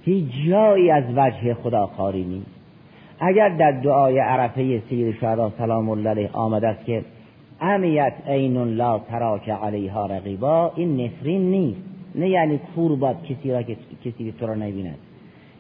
[0.05, 2.51] هیچ جایی از وجه خدا خاری نیست.
[3.20, 7.05] اگر در دعای عرفه سیر شهدا سلام الله علیه آمده است که
[7.62, 10.72] امیت عین لا تراک علیها رقیبا.
[10.76, 11.80] این نفرین نیست.
[12.14, 14.98] نه یعنی کور باد کسی را کسی که تو را نبیند.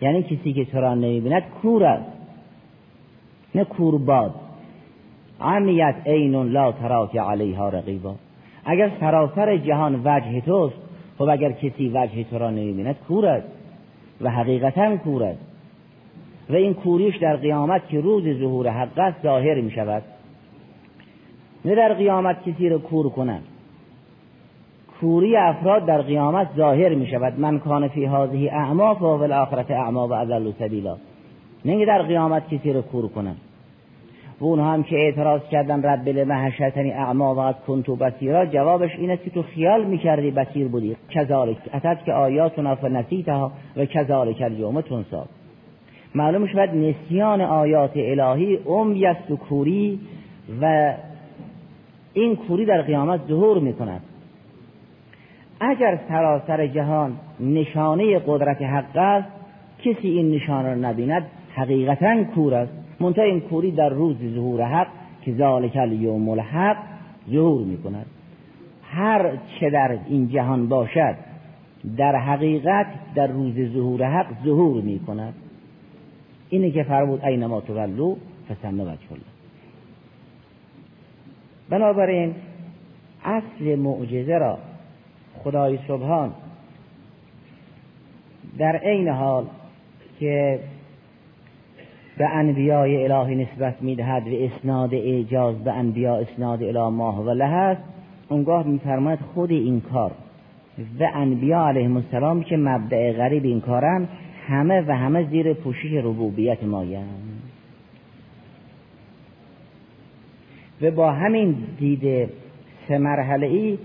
[0.00, 2.12] یعنی کسی که تو را نمی‌بیند کور است.
[3.54, 4.34] نه کور باد.
[5.40, 8.14] عمیت عین لا تراک علیها رقیبا.
[8.64, 10.76] اگر سراسر جهان وجه توست
[11.18, 13.48] خب اگر کسی وجه تو را نمی‌بیند کور است.
[14.20, 15.40] و حقیقتا کور است.
[16.50, 20.02] و این کوریش در قیامت که روز ظهور حق است ظاهر می شود
[21.64, 23.44] نه در قیامت کسی رو کور کنند
[25.02, 27.40] کوری افراد در قیامت ظاهر می شود.
[27.40, 30.96] من کان فی هذه اعما فهو الاخرت اعما و اضل سبیلا.
[31.64, 33.36] نه در قیامت کسی رو کور کنند
[34.40, 39.10] و اونها هم که اعتراض کردن رب لما حشرتنی اعما و کنتو بسیرا جوابش این
[39.10, 40.96] است که تو خیال می‌کردی بسیر بودی.
[41.10, 41.56] کذالک.
[41.74, 45.26] اتت که آیاتنا فنسیتها و کذالک اليوم تنسا.
[46.14, 50.00] معلوم شود نسیان آیات الهی امیست و کوری
[50.60, 50.94] و
[52.14, 54.00] این کوری در قیامت ظهور می‌کند.
[55.60, 59.28] اگر سراسر جهان نشانه قدرت حق است
[59.84, 62.72] کسی این نشانه را نبیند حقیقتا کور است.
[63.00, 64.86] منتها این کوری در روز ظهور حق
[65.22, 66.76] که ذالک الیوم الحق
[67.30, 68.06] ظهور می کند
[68.82, 71.14] هر چه در این جهان باشد
[71.96, 75.34] در حقیقت در روز ظهور حق ظهور می کند
[76.48, 78.16] اینه که فرمود اینما تولو
[78.48, 79.31] فسم وجه الله
[81.70, 82.34] بنابراین
[83.24, 84.58] اصل معجزه را
[85.44, 86.32] خدای سبحان
[88.58, 89.46] در عین حال
[90.20, 90.60] که
[92.18, 97.44] به انبیاء الهی نسبت می‌دهد و اسناد اعجاز به انبیاء اسناد اله ماه و له
[97.44, 97.82] است
[98.28, 100.10] اونگاه میفرماید خود این کار
[101.00, 104.08] و انبیاء علیهم السلام که مبدع غریب این کارن
[104.46, 107.31] همه و همه زیر پوشش ربوبیت مایند
[110.82, 112.30] و با همین دید
[112.88, 113.78] سه مرحله ای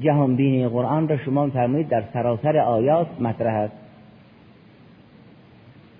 [0.00, 3.74] جهانبینی قرآن را شما میفرمایید در سراسر آیات مطرح است.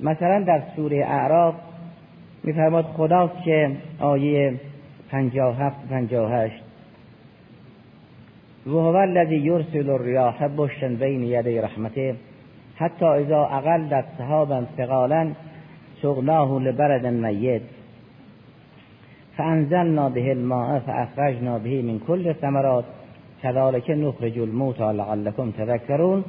[0.01, 1.55] مثلا در سوره اعراف
[2.45, 4.55] میفرماد خداست که آیه
[5.11, 6.63] 57 58
[8.67, 12.15] و هو الذی یرسل الریاح بشرا بین یدی رحمته
[12.77, 15.33] حتی اذا اقلت سحابا ثقالا
[16.03, 17.63] سقناه لبرد میت.
[19.41, 22.85] فانزلنا به الماء فاخرجنا به من كل الثمرات.
[23.43, 26.25] کذالک نخرج الموت لعلکم تذکرون.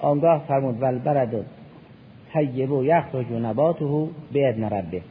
[0.00, 1.44] آنگاه فرمود والبرد
[2.32, 3.84] طیب و یخرج نباته
[4.34, 5.02] باذن ربه.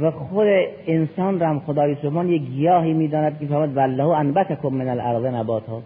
[0.00, 0.46] و خود
[0.86, 5.82] انسان را هم خدای سبحان یک گیاهی می‌داند که فرمود والله انبتکم من الارض نباتها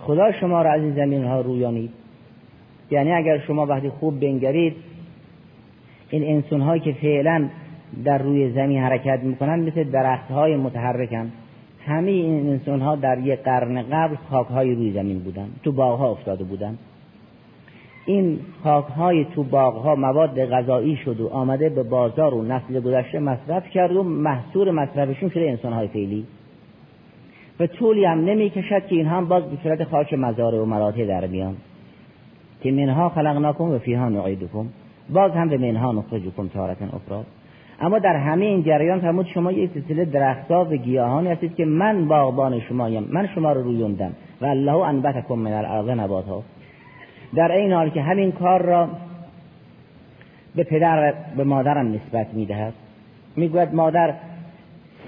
[0.00, 1.90] خدا شما را از این زمین ها رویانید.
[2.90, 4.76] یعنی اگر شما وقتی خوب بنگرید
[6.10, 7.48] این انسان هایی که فعلا
[8.04, 11.32] در روی زمین حرکت می‌کنن مثل درخت های متحرکن
[11.86, 15.98] همه این انسان ها در یک قرن قبل خاک های روی زمین بودن تو باغ
[15.98, 16.78] ها افتاده بودن.
[18.06, 22.80] این خاک های تو باغ ها مواد غذایی شد و آمده به بازار و نسل
[22.80, 26.26] گذشته مصرف کرد و محصول مصرفشون شده انسان های فعلی.
[27.60, 31.06] و طولی هم نمی کشد که این هم باز به صورت خاک مزاره و مراتع
[31.06, 31.56] در بیان.
[32.62, 34.66] که منها خلقناکم و فیها نعیدکم.
[35.10, 37.24] باز هم به منها نخرجکم تارتا اخرى
[37.80, 42.08] اما در همه این جریان فرمود شما یک سلسله درختها و گیاهانی هستید که من
[42.08, 46.42] باغبان شمایم من شما رو رویوندم و الله انبتکم من الارض نباتها
[47.34, 48.88] در این حال که همین کار را
[50.56, 52.74] به پدر به مادرم نسبت می‌دهد
[53.36, 54.14] می‌گوید مادر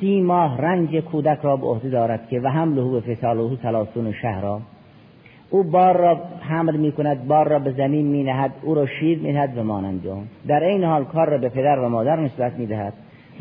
[0.01, 4.61] سی ماه رنج کودک را به عهده دارد که و حمله به فساله ثلاثون شهرا.
[5.53, 9.19] او بار را حمل می کند بار را به زمین می نهد او را شیر
[9.19, 10.03] می نهد و مانند
[10.49, 12.93] در این حال کار را به پدر و مادر نسبت می دهد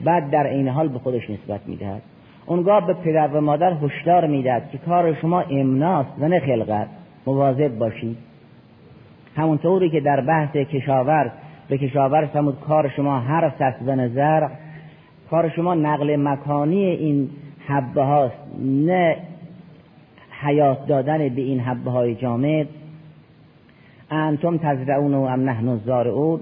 [0.06, 2.02] بعد در این حال به خودش نسبت می دهد
[2.46, 6.88] اونگاه به پدر و مادر هشدار می دهد که کار شما امناست و نه خلقت.
[7.26, 8.18] مواظب باشید.
[9.36, 11.32] همونطوری که در بحث کشاورز
[11.70, 14.48] به کشاورز فرمود کار شما هر است و نظر
[15.30, 17.30] کار شما نقل مکانی این
[17.68, 19.18] حبه هاست نه
[20.42, 22.68] حیات دادن به این حبه های جامد
[24.12, 26.40] انتم تزرعون و ام نحن الزارعون.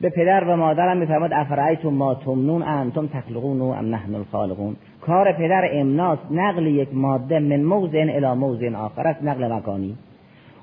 [0.00, 4.76] به پدر و مادرم میفرماد افرایتم ما تمنون انتم تخلقون و ام نحن الخالقون.
[5.00, 9.96] کار پدر امناس نقل یک ماده من موضع الی موضع آخر است نقل مکانی.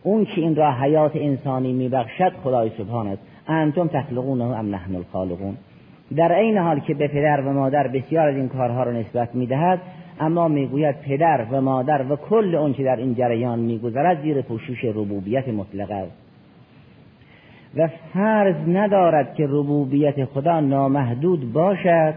[0.03, 3.21] اون که این را حیات انسانی میبخشد خدای سبحان است.
[3.47, 5.57] انتم تخلقون و ام نحن الخالقون.
[6.15, 9.79] در عین حال که به پدر و مادر بسیار از این کارها را نسبت می‌دهد
[10.19, 15.47] اما می‌گوید پدر و مادر و کل که در این جریان میگذرد زیر پوشش ربوبیت
[15.47, 16.23] مطلقه است.
[17.77, 22.13] و فرض ندارد که ربوبیت خدا نامحدود باشد.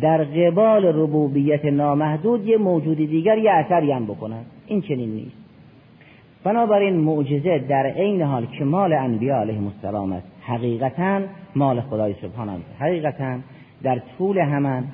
[0.00, 5.36] در قبال ربوبیت نامحدود یه موجود دیگر یه اثری هم بکند این چنین نیست.
[6.44, 10.26] بنابراین معجزه در عین حال که مال انبیاء علیهم السلام است.
[10.40, 11.20] حقیقتا
[11.56, 12.82] مال خدای سبحانه است.
[12.82, 13.38] حقیقتا
[13.82, 14.84] در طول همان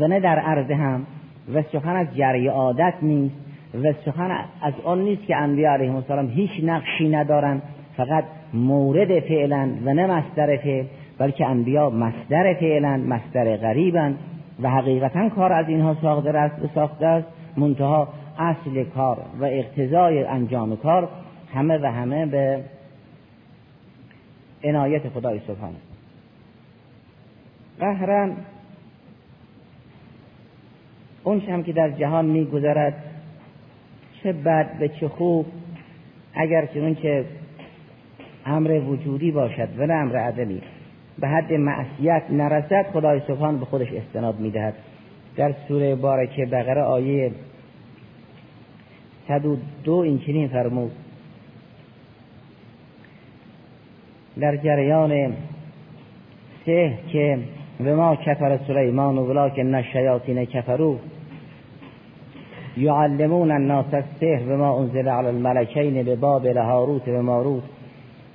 [0.00, 1.06] و نه در عرض هم.
[1.54, 3.34] و سخن از جری عادت نیست.
[3.82, 4.30] و سخن
[4.62, 7.62] از آن نیست که انبیاء علیهم السلام هیچ نقشی ندارند
[7.96, 8.24] فقط
[8.54, 10.84] مورد فعلا و نه مصدر فعل
[11.18, 14.18] بلکه انبیا مصدر فعلا مصدر غریبند
[14.62, 17.28] و حقیقتا کار از اینها ساخته است ساخته است.
[17.56, 21.08] منتها اصل کار و اقتضای انجام کار
[21.54, 22.60] همه و همه به
[24.64, 25.76] عنایت خدای سبحانه
[27.80, 28.30] قهرا
[31.24, 32.94] اون هم که در جهان میگذرد
[34.22, 35.46] چه بد به چه خوب
[36.34, 37.24] اگر چنون که
[38.46, 40.62] امر وجودی باشد و نه امر عدمی.
[41.18, 44.74] به حد معصیت نرسد خدای سبحان به خودش استناد می‌دهد.
[45.36, 47.32] در سوره بارکه بقره آیه
[49.84, 50.92] دو این چنین فرمود.
[54.40, 55.32] در جریان
[56.66, 57.38] سه که
[57.80, 60.98] و ما کفر سلیمان و ولکن الشیاطین کفرو
[62.76, 67.62] یعلمون الناس السحر و ما انزل علی الملکین به بابل هاروت و ماروت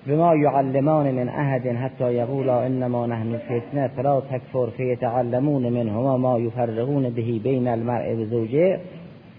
[0.08, 7.40] یعلمان من احد حتی یقولا انما نحن فتنه فلا تکفر فیتعلمون منهما ما یفرقون بهی
[7.40, 8.80] بین المرء و زوجه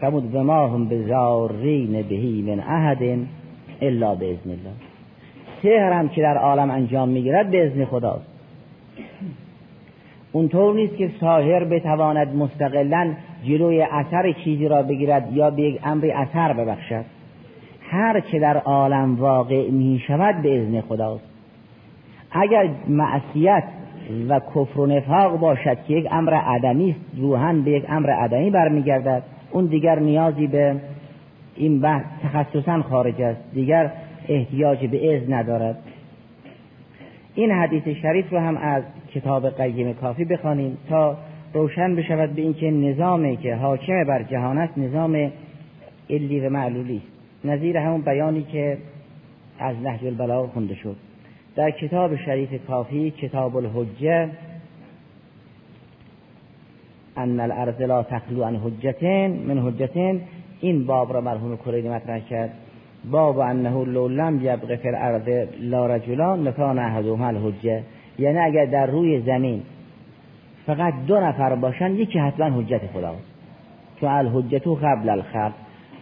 [0.00, 3.02] فرمود و ما هم بزارین بهی من احد
[3.82, 4.74] الا باذن الله.
[5.62, 8.30] سحر هم که در عالم انجام می‌گیرد به اذن خداست.
[10.32, 16.10] اونطور نیست که ساهر بتواند مستقلا جلوی اثر چیزی را بگیرد یا به یک امری
[16.10, 17.04] اثر ببخشد.
[17.90, 21.24] هر چه در عالم واقع می شود به اذن خداست.
[22.30, 23.64] اگر معصیت
[24.28, 28.50] و کفر و نفاق باشد که یک امر عدمی است روحا به یک امر عدمی
[28.50, 29.22] برمیگردد.
[29.50, 30.76] اون دیگر نیازی به
[31.56, 33.40] این بحث تخصصا خارج است.
[33.54, 33.92] دیگر
[34.28, 35.78] احتیاج به اذن ندارد.
[37.34, 38.82] این حدیث شریف رو هم از
[39.14, 41.16] کتاب قیم کافی بخوانیم تا
[41.54, 45.32] روشن بشود به اینکه نظامی که حاکم بر جهان است نظام
[46.10, 47.46] علی و معلولی است.
[47.46, 48.78] نظیر همون بیانی که
[49.58, 50.96] از نهج البلاغه خونده شد.
[51.56, 54.28] در کتاب شریف کافی کتاب الحجه
[57.16, 60.20] ان الارض لا تخلو عن حجتین من حجتین
[60.60, 62.50] این باب را مرحوم کریدی مطرح کرد.
[63.10, 67.82] باب انه لو لم یبقى فی الارض لا رجلان لکان احدهما الحجه.
[68.18, 69.62] یعنی اگر در روی زمین
[70.74, 73.24] فقط دو نفر باشن یکی حتما حجت خداست.
[74.00, 75.52] چون الحجتو قبل الخلق.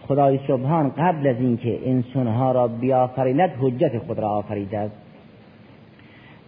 [0.07, 4.95] خدای سبحان قبل از اینکه انسانها را بیافریند حجت خود را آفریده است.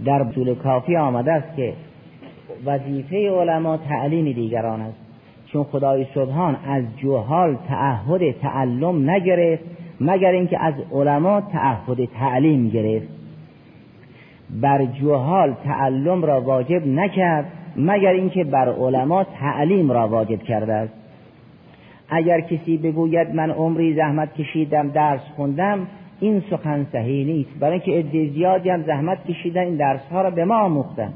[0.05, 1.74] در طول کافی آمده است که
[2.65, 4.97] وظیفه علما تعلیم دیگران است.
[5.45, 9.63] چون خدای سبحان از جهال تعهد تعلم نگرفت
[10.01, 13.07] مگر اینکه از علما تعهد تعلیم گرفت.
[14.49, 17.45] بر جهال تعلم را واجب نکرد.
[17.76, 20.93] مگر اینکه بر علما تعلیم را واجب کرده است.
[22.09, 25.88] اگر کسی بگوید من عمری زحمت کشیدم درس خوندم
[26.19, 27.49] این سخن صحیح نیست.
[27.59, 31.13] برای اینکه عده زیادی هم زحمت کشیدن این درس ها را به ما آموختن.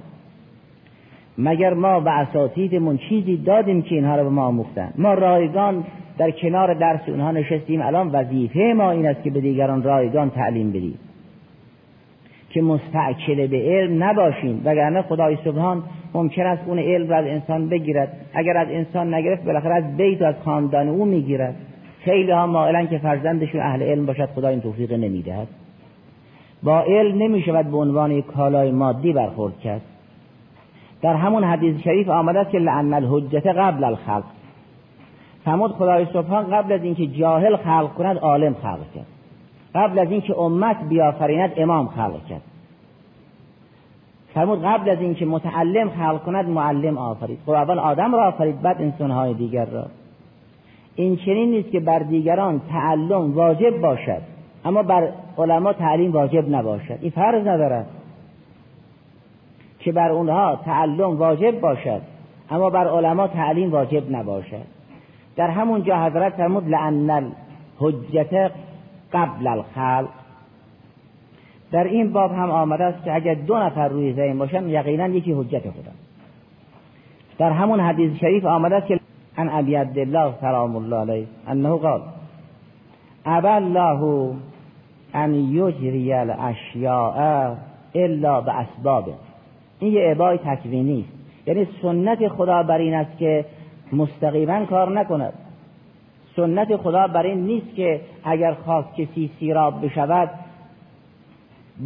[1.38, 5.84] مگر ما به اساتیدمون چیزی دادیم که اینها را به ما آموختن؟ ما رایگان
[6.18, 7.82] در کنار درس اونها نشستیم.
[7.82, 10.99] الان وظیفه ما این است که به دیگران رایگان تعلیم بدیم.
[12.56, 14.62] که مستعکل به علم نباشیم.
[14.66, 15.84] وگرنه خدای سبحان
[16.14, 18.18] ممکن است اون علم را از انسان بگیرد.
[18.34, 21.56] اگر از انسان نگرفت بالاخره از بیت و از خاندان او می‌گیرد.
[21.99, 25.47] خیلی ها مائلن که فرزندشون اهل علم باشد خدا این توفیق نمی‌دهد.
[26.64, 29.82] با علم نمی‌شود به عنوان کالای مادی برخورد کرد.
[31.01, 34.24] در همون حدیث شریف آمده است که لعن الحجت قبل الخلق.
[35.45, 39.14] فرمود خدای سبحان قبل از اینکه جاهل خلق کند عالم خلق کرد.
[39.76, 42.41] قبل از اینکه امت بیافریند امام خلق کرد.
[44.34, 47.39] فرمود قبل از اینکه متعلم خلق کند معلم آفرید.
[47.45, 49.86] خب اول آدم را آفرید بعد انسانهای دیگر را.
[50.95, 54.21] این چنین نیست که بر دیگران تعلم واجب باشد
[54.65, 56.97] اما بر علما تعلیم واجب نباشد.
[57.01, 57.88] این فرض ندارد
[59.80, 62.01] که بر اونها تعلم واجب باشد
[62.49, 64.65] اما بر علما تعلیم واجب نباشد.
[65.36, 67.09] در همون جا حضرت فرمود لعن
[67.82, 68.51] الحجت
[69.16, 70.09] قبل الخلق
[71.72, 75.34] در این باب هم آمده است که اگر دو نفر روی زمین باشن یقینا یکی
[75.34, 75.91] حجت خدا.
[77.38, 78.99] در همون حدیث شریف آمده است که
[79.38, 82.01] عن ابی عبدالله سلام الله علیه انه قال
[83.26, 84.32] ابا الله
[85.13, 87.55] ان یجری الاشیاء
[87.95, 89.09] الا به اسباب
[89.80, 91.47] این یه عبای تکوینی است.
[91.47, 93.45] یعنی سنت خدا بر این است که
[93.93, 95.34] مستقیما کار نکند.
[96.36, 100.30] سنت خدا بر این نیست که اگر خواست کسی سیراب بشود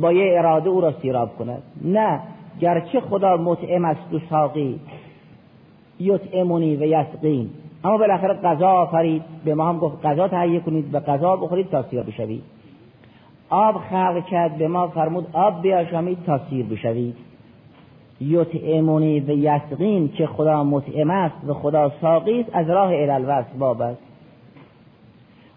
[0.01, 1.63] با یه اراده او را سیراب کند.
[1.81, 2.19] نه
[2.59, 4.79] گرچه خدا مطعم است و ساقی
[5.99, 7.49] یطعمونی و یسقین.
[7.83, 11.83] اما بالاخره غذا آفرید به ما هم گفت غذا تهیه کنید و غذا بخورید تا
[11.83, 12.43] سیر بشوید.
[13.49, 17.15] آب خلق کرد به ما فرمود آب بیاشامید تا سیر بشوید.
[18.21, 23.29] یطعمونی و یسقین که خدا مطعم است و خدا ساقی است از راه علل و
[23.29, 24.08] اسباب است.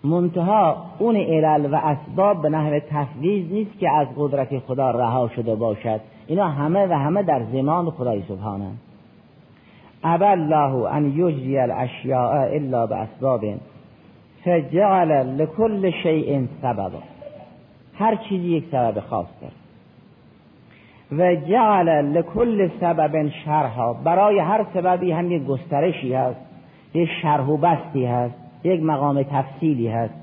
[0.04, 5.54] منتها اون علل و اسباب به نحو تفویض نیست که از قدرت خدا رها شده
[5.54, 6.00] باشد.
[6.26, 8.70] اینا همه و همه در زمان خدای سبحانه.
[10.04, 13.44] ابا الله ان یجری الاشیاء الا اسباب
[14.44, 16.92] فجعل لكل شیء سبب.
[17.98, 19.52] هر چیزی یک سبب خاص داره.
[21.12, 26.40] و جعل لكل سبب شرحا برای هر سببی هم یک گسترشی هست
[26.94, 28.41] یک شرح و بستی هست.
[28.64, 30.14] یک مقام تفصیلی هست.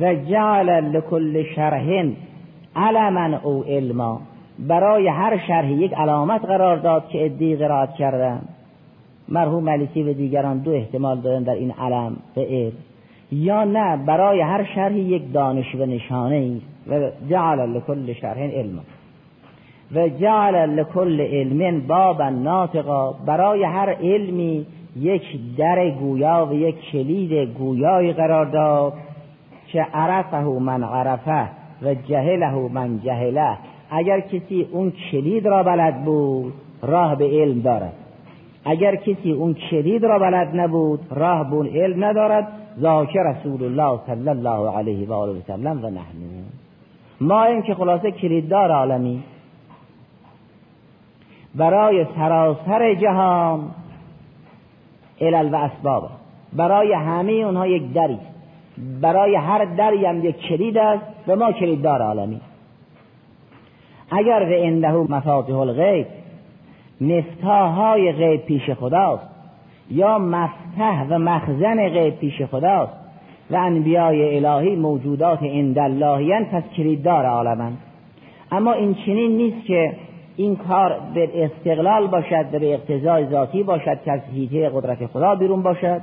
[0.00, 2.04] و جعل لكل شرح
[2.76, 4.20] علما او علما.
[4.58, 8.42] برای هر شرح یک علامت قرار داد که ادی قرائت کردن.
[9.28, 12.72] مرحوم ملیکی و دیگران دو احتمال دادن در این علم به علم
[13.32, 18.82] یا نه برای هر شرحی یک دانش و نشانه است و جعل لكل شرح علما.
[19.94, 23.12] و جعل لكل علم بابا ناطقا.
[23.12, 24.66] برای هر علمی
[25.00, 28.92] یک در گویا و یک کلید گویایی قرار داد
[29.66, 31.48] که عرفه من عرفه
[31.82, 33.58] و جهله من جهله.
[33.90, 37.92] اگر کسی اون کلید را بلد بود راه به علم دارد.
[38.64, 42.48] اگر کسی اون کلید را بلد نبود راه به علم ندارد.
[42.80, 46.44] ذاکر رسول الله صلی الله علیه و آله و سلم و نحن.
[47.20, 49.22] ما این که خلاصه کلیددار عالمی.
[51.54, 53.70] برای سراسر جهان
[55.20, 56.10] علل و اسباب
[56.52, 58.18] برای همه اونها یک دری.
[59.00, 62.40] برای هر دری هم یک کلید است و ما کلیددار عالمی
[64.10, 66.06] اگر به عنده مفاتیح الغیب
[67.00, 69.28] مفتاحهای غیب پیش خداست
[69.90, 72.92] یا مفتح و مخزن غیب پیش خداست
[73.50, 77.78] و انبیای الهی موجودات عند اللهیان پس کلیددار عالمند.
[78.52, 79.92] اما این چنین نیست که
[80.36, 85.34] این کار به استقلال باشد و به اقتضای ذاتی باشد که از هیته قدرت خدا
[85.34, 86.00] بیرون باشد.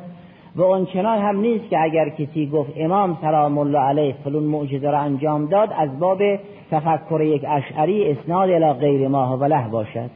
[0.55, 4.99] و اونچنان هم نیست که اگر کسی گفت امام سلام الله علیه فلون معجزه را
[4.99, 6.21] انجام داد از باب
[6.71, 10.09] تفکر یک اشعری اسناد الى غیر ماه و له باشد.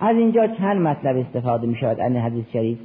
[0.00, 2.78] از اینجا چند مطلب استفاده می شود ان حدیث شریف؟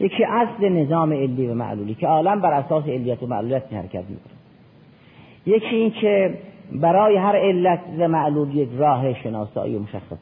[0.00, 4.16] یکی اصل نظام علی و معلولی که عالم بر اساس علیت و معلولیت حرکت می
[5.46, 6.34] یکی این که
[6.72, 10.18] برای هر علت و معلول یک راه شناسایی و مشخص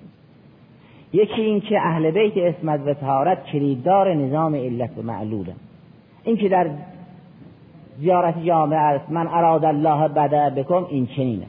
[1.12, 5.55] یکی این که اهل بیت اسمت و تهارت کلیددار نظام علت و معلوله.
[6.24, 6.70] این که در
[7.99, 11.47] زیارت جامعه است من اراد الله بده بکن این چنینه.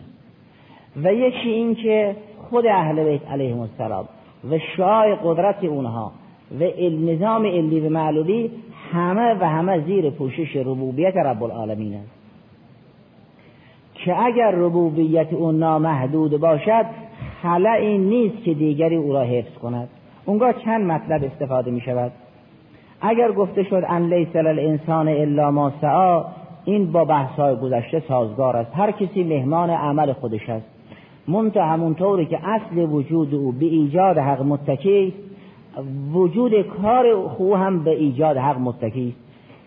[1.04, 2.16] و یکی این که
[2.50, 4.06] خود اهل بیت علیهم السلام
[4.52, 6.12] و شای قدرت اونها
[6.60, 8.52] و نظام علی و معلولی
[8.92, 12.15] همه و همه زیر پوشش ربوبیت رب العالمین است
[14.06, 16.86] که اگر ربوبیت اون نامحدود باشد
[17.44, 19.90] خلعی نیست که دیگری او را حفظ کند.
[20.26, 22.12] اونگاه چند مطلب استفاده می شود.
[23.02, 26.26] اگر گفته شد ان لیس الانسان الا ما سعا
[26.66, 28.72] این با بحث‌های گذشته سازگار است.
[28.74, 30.66] هر کسی مهمان عمل خودش است.
[31.28, 35.14] منتها همونطوری که اصل وجود او به ایجاد حق متکی
[36.14, 39.16] وجود کار خو هم به ایجاد حق متکی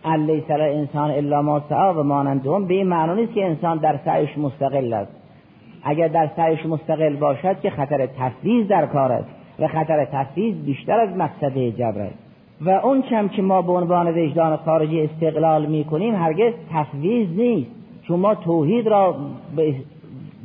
[0.09, 3.99] ان لیس الانسان الا ما سعا و مانندهم به این معنا نیست که انسان در
[4.05, 5.13] سعیش مستقل است.
[5.83, 9.29] اگر در سعیش مستقل باشد که خطر تفویض در کار است
[9.59, 12.19] و خطر تفویض بیشتر از مقصد جبر است.
[12.61, 17.71] و اون چم که ما به عنوان وجدان خارجی استقلال می کنیم هرگز تفویض نیست.
[18.03, 19.17] چون ما توحید را
[19.57, 19.75] به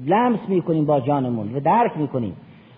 [0.05, 2.34] لمس می کنیم با جانمون و درک می کنیم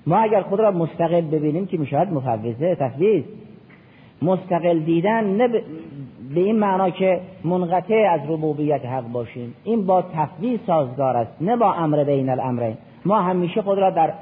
[0.08, 3.24] ما اگر خود را مستقل ببینیم که می‌شود مفوضه تفویض.
[4.22, 5.62] مستقل دیدن نه
[6.34, 9.54] به این معنا که منقطع از ربوبیت حق باشیم.
[9.64, 12.78] این با تفویض سازگار است نه با امر بین الامرین.
[13.06, 14.14] ما همیشه خود را در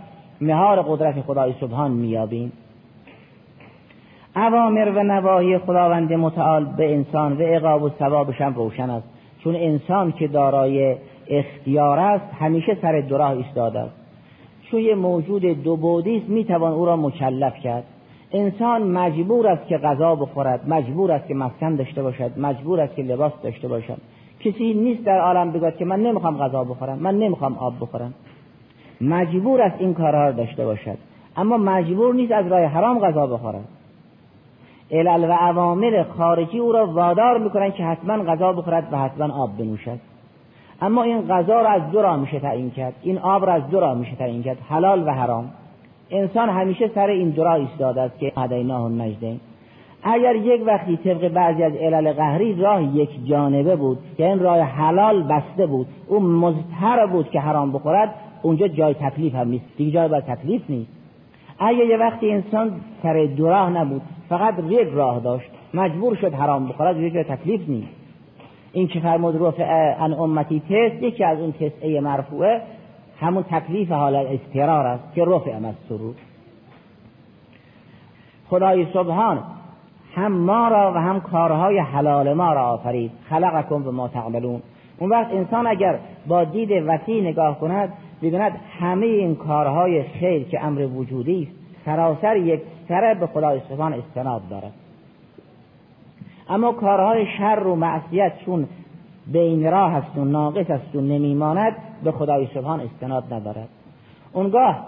[0.42, 2.52] مهار قدرت خدای سبحان میابیم
[4.36, 9.08] اوامر و نواهی خداوند متعال به انسان و عقاب و ثوابش هم روشن است.
[9.44, 10.96] چون انسان که دارای
[11.30, 13.96] اختیار است همیشه سر دراه ایستاده است.
[14.72, 17.84] چون یه موجود دو است می‌توان او را مکلف کرد.
[18.34, 23.04] انسان مجبور است که غذا بخورد مجبور است که مسکن داشته باشد مجبور است که
[23.04, 23.98] لباس داشته باشد.
[24.40, 28.14] کسی نیست در عالم بگوید که من نمی‌خوام غذا بخورم من نمی‌خوام آب بخورم.
[29.02, 30.98] مجبور است این کارها را داشته باشد.
[31.38, 33.64] اما مجبور نیست از راه حرام غذا بخورد.
[34.92, 39.58] علل و عوامل خارجی او را وادار می‌کنن که حتما غذا بخورد و حتما آب
[39.58, 40.00] بنوشد.
[40.82, 42.94] اما این غذا را از دو را میشه تعیین کرد.
[43.02, 45.50] این آب را از دو را میشه تعیین کرد حلال و حرام.
[46.12, 49.40] انسان همیشه سر این دو را ایستاده است که هدیناه النجدین
[50.04, 54.60] اگر یک وقتی طبق بعضی از علل قهری راه یک جانبه بود که این راه
[54.60, 59.66] حلال بسته بود او مزتر بود که حرام بخورد اونجا جای تکلیف هم نیست.
[59.78, 60.92] دیگه جای بر تکلیف نیست.
[61.60, 62.72] اگر یه وقتی انسان
[63.04, 67.96] سر دو راه نبود فقط یک راه داشت مجبور شد حرام بخورد یک تکلیف نیست.
[68.74, 72.62] این که فرمود رفع ان امتی تست یکی از اون تسعه مرفوعه.
[73.20, 76.16] همون تکلیف حال استرار است که رفع از سرور.
[78.50, 79.44] خدای سبحان
[80.16, 83.12] هم ما را و هم کارهای حلال ما را آفرید.
[83.30, 84.62] خلقکم به ما تعملون.
[85.00, 90.66] اون وقت انسان اگر با دید وسیع نگاه کند ببیند همه این کارهای خیر که
[90.66, 94.74] امر وجودی است سراسر یک سره به خدای سبحان استناد دارد.
[96.50, 98.68] اما کارهای شر و معصیت چون
[99.28, 103.70] بین راه هست و ناقص است و نمیماند به خدای سبحان استناد ندارد.
[104.34, 104.86] اونگاه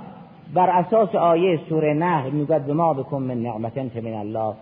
[0.54, 4.54] بر اساس آیه سوره نحل می‌گوید به ما بکن من نعمتن من الله.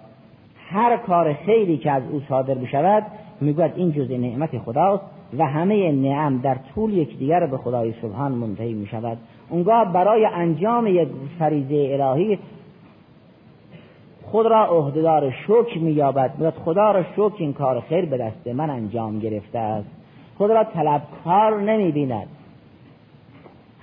[0.70, 3.04] هر کار خیلی که از او صادر بشود
[3.42, 5.04] می‌گوید این جزء نعمت خداست
[5.38, 9.18] و همه نعم در طول یکدیگر به خدای سبحان منتهی می شود
[9.50, 11.08] اونگاه برای انجام یک
[11.40, 12.40] فریضه الهی
[14.34, 16.32] خود را عهدهدار شکر مییابد.
[16.32, 19.88] می‌گوید خدا را شکر این کار خیر به دست من انجام گرفته است.
[20.38, 22.28] خود را طلبکار نمی‌بیند.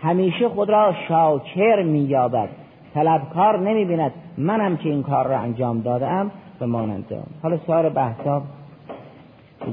[0.03, 2.49] همیشه خود را شاکر مییابد.
[2.95, 4.13] طلبکار نمی‌بیند.
[4.39, 6.31] منم که این کار را انجام دادم
[6.61, 8.43] به مانند حالا سایر بحثا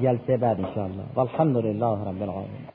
[0.03, 1.03] جلسه بعد انشاءالله.
[1.15, 2.66] والحمد لله رب العالمین.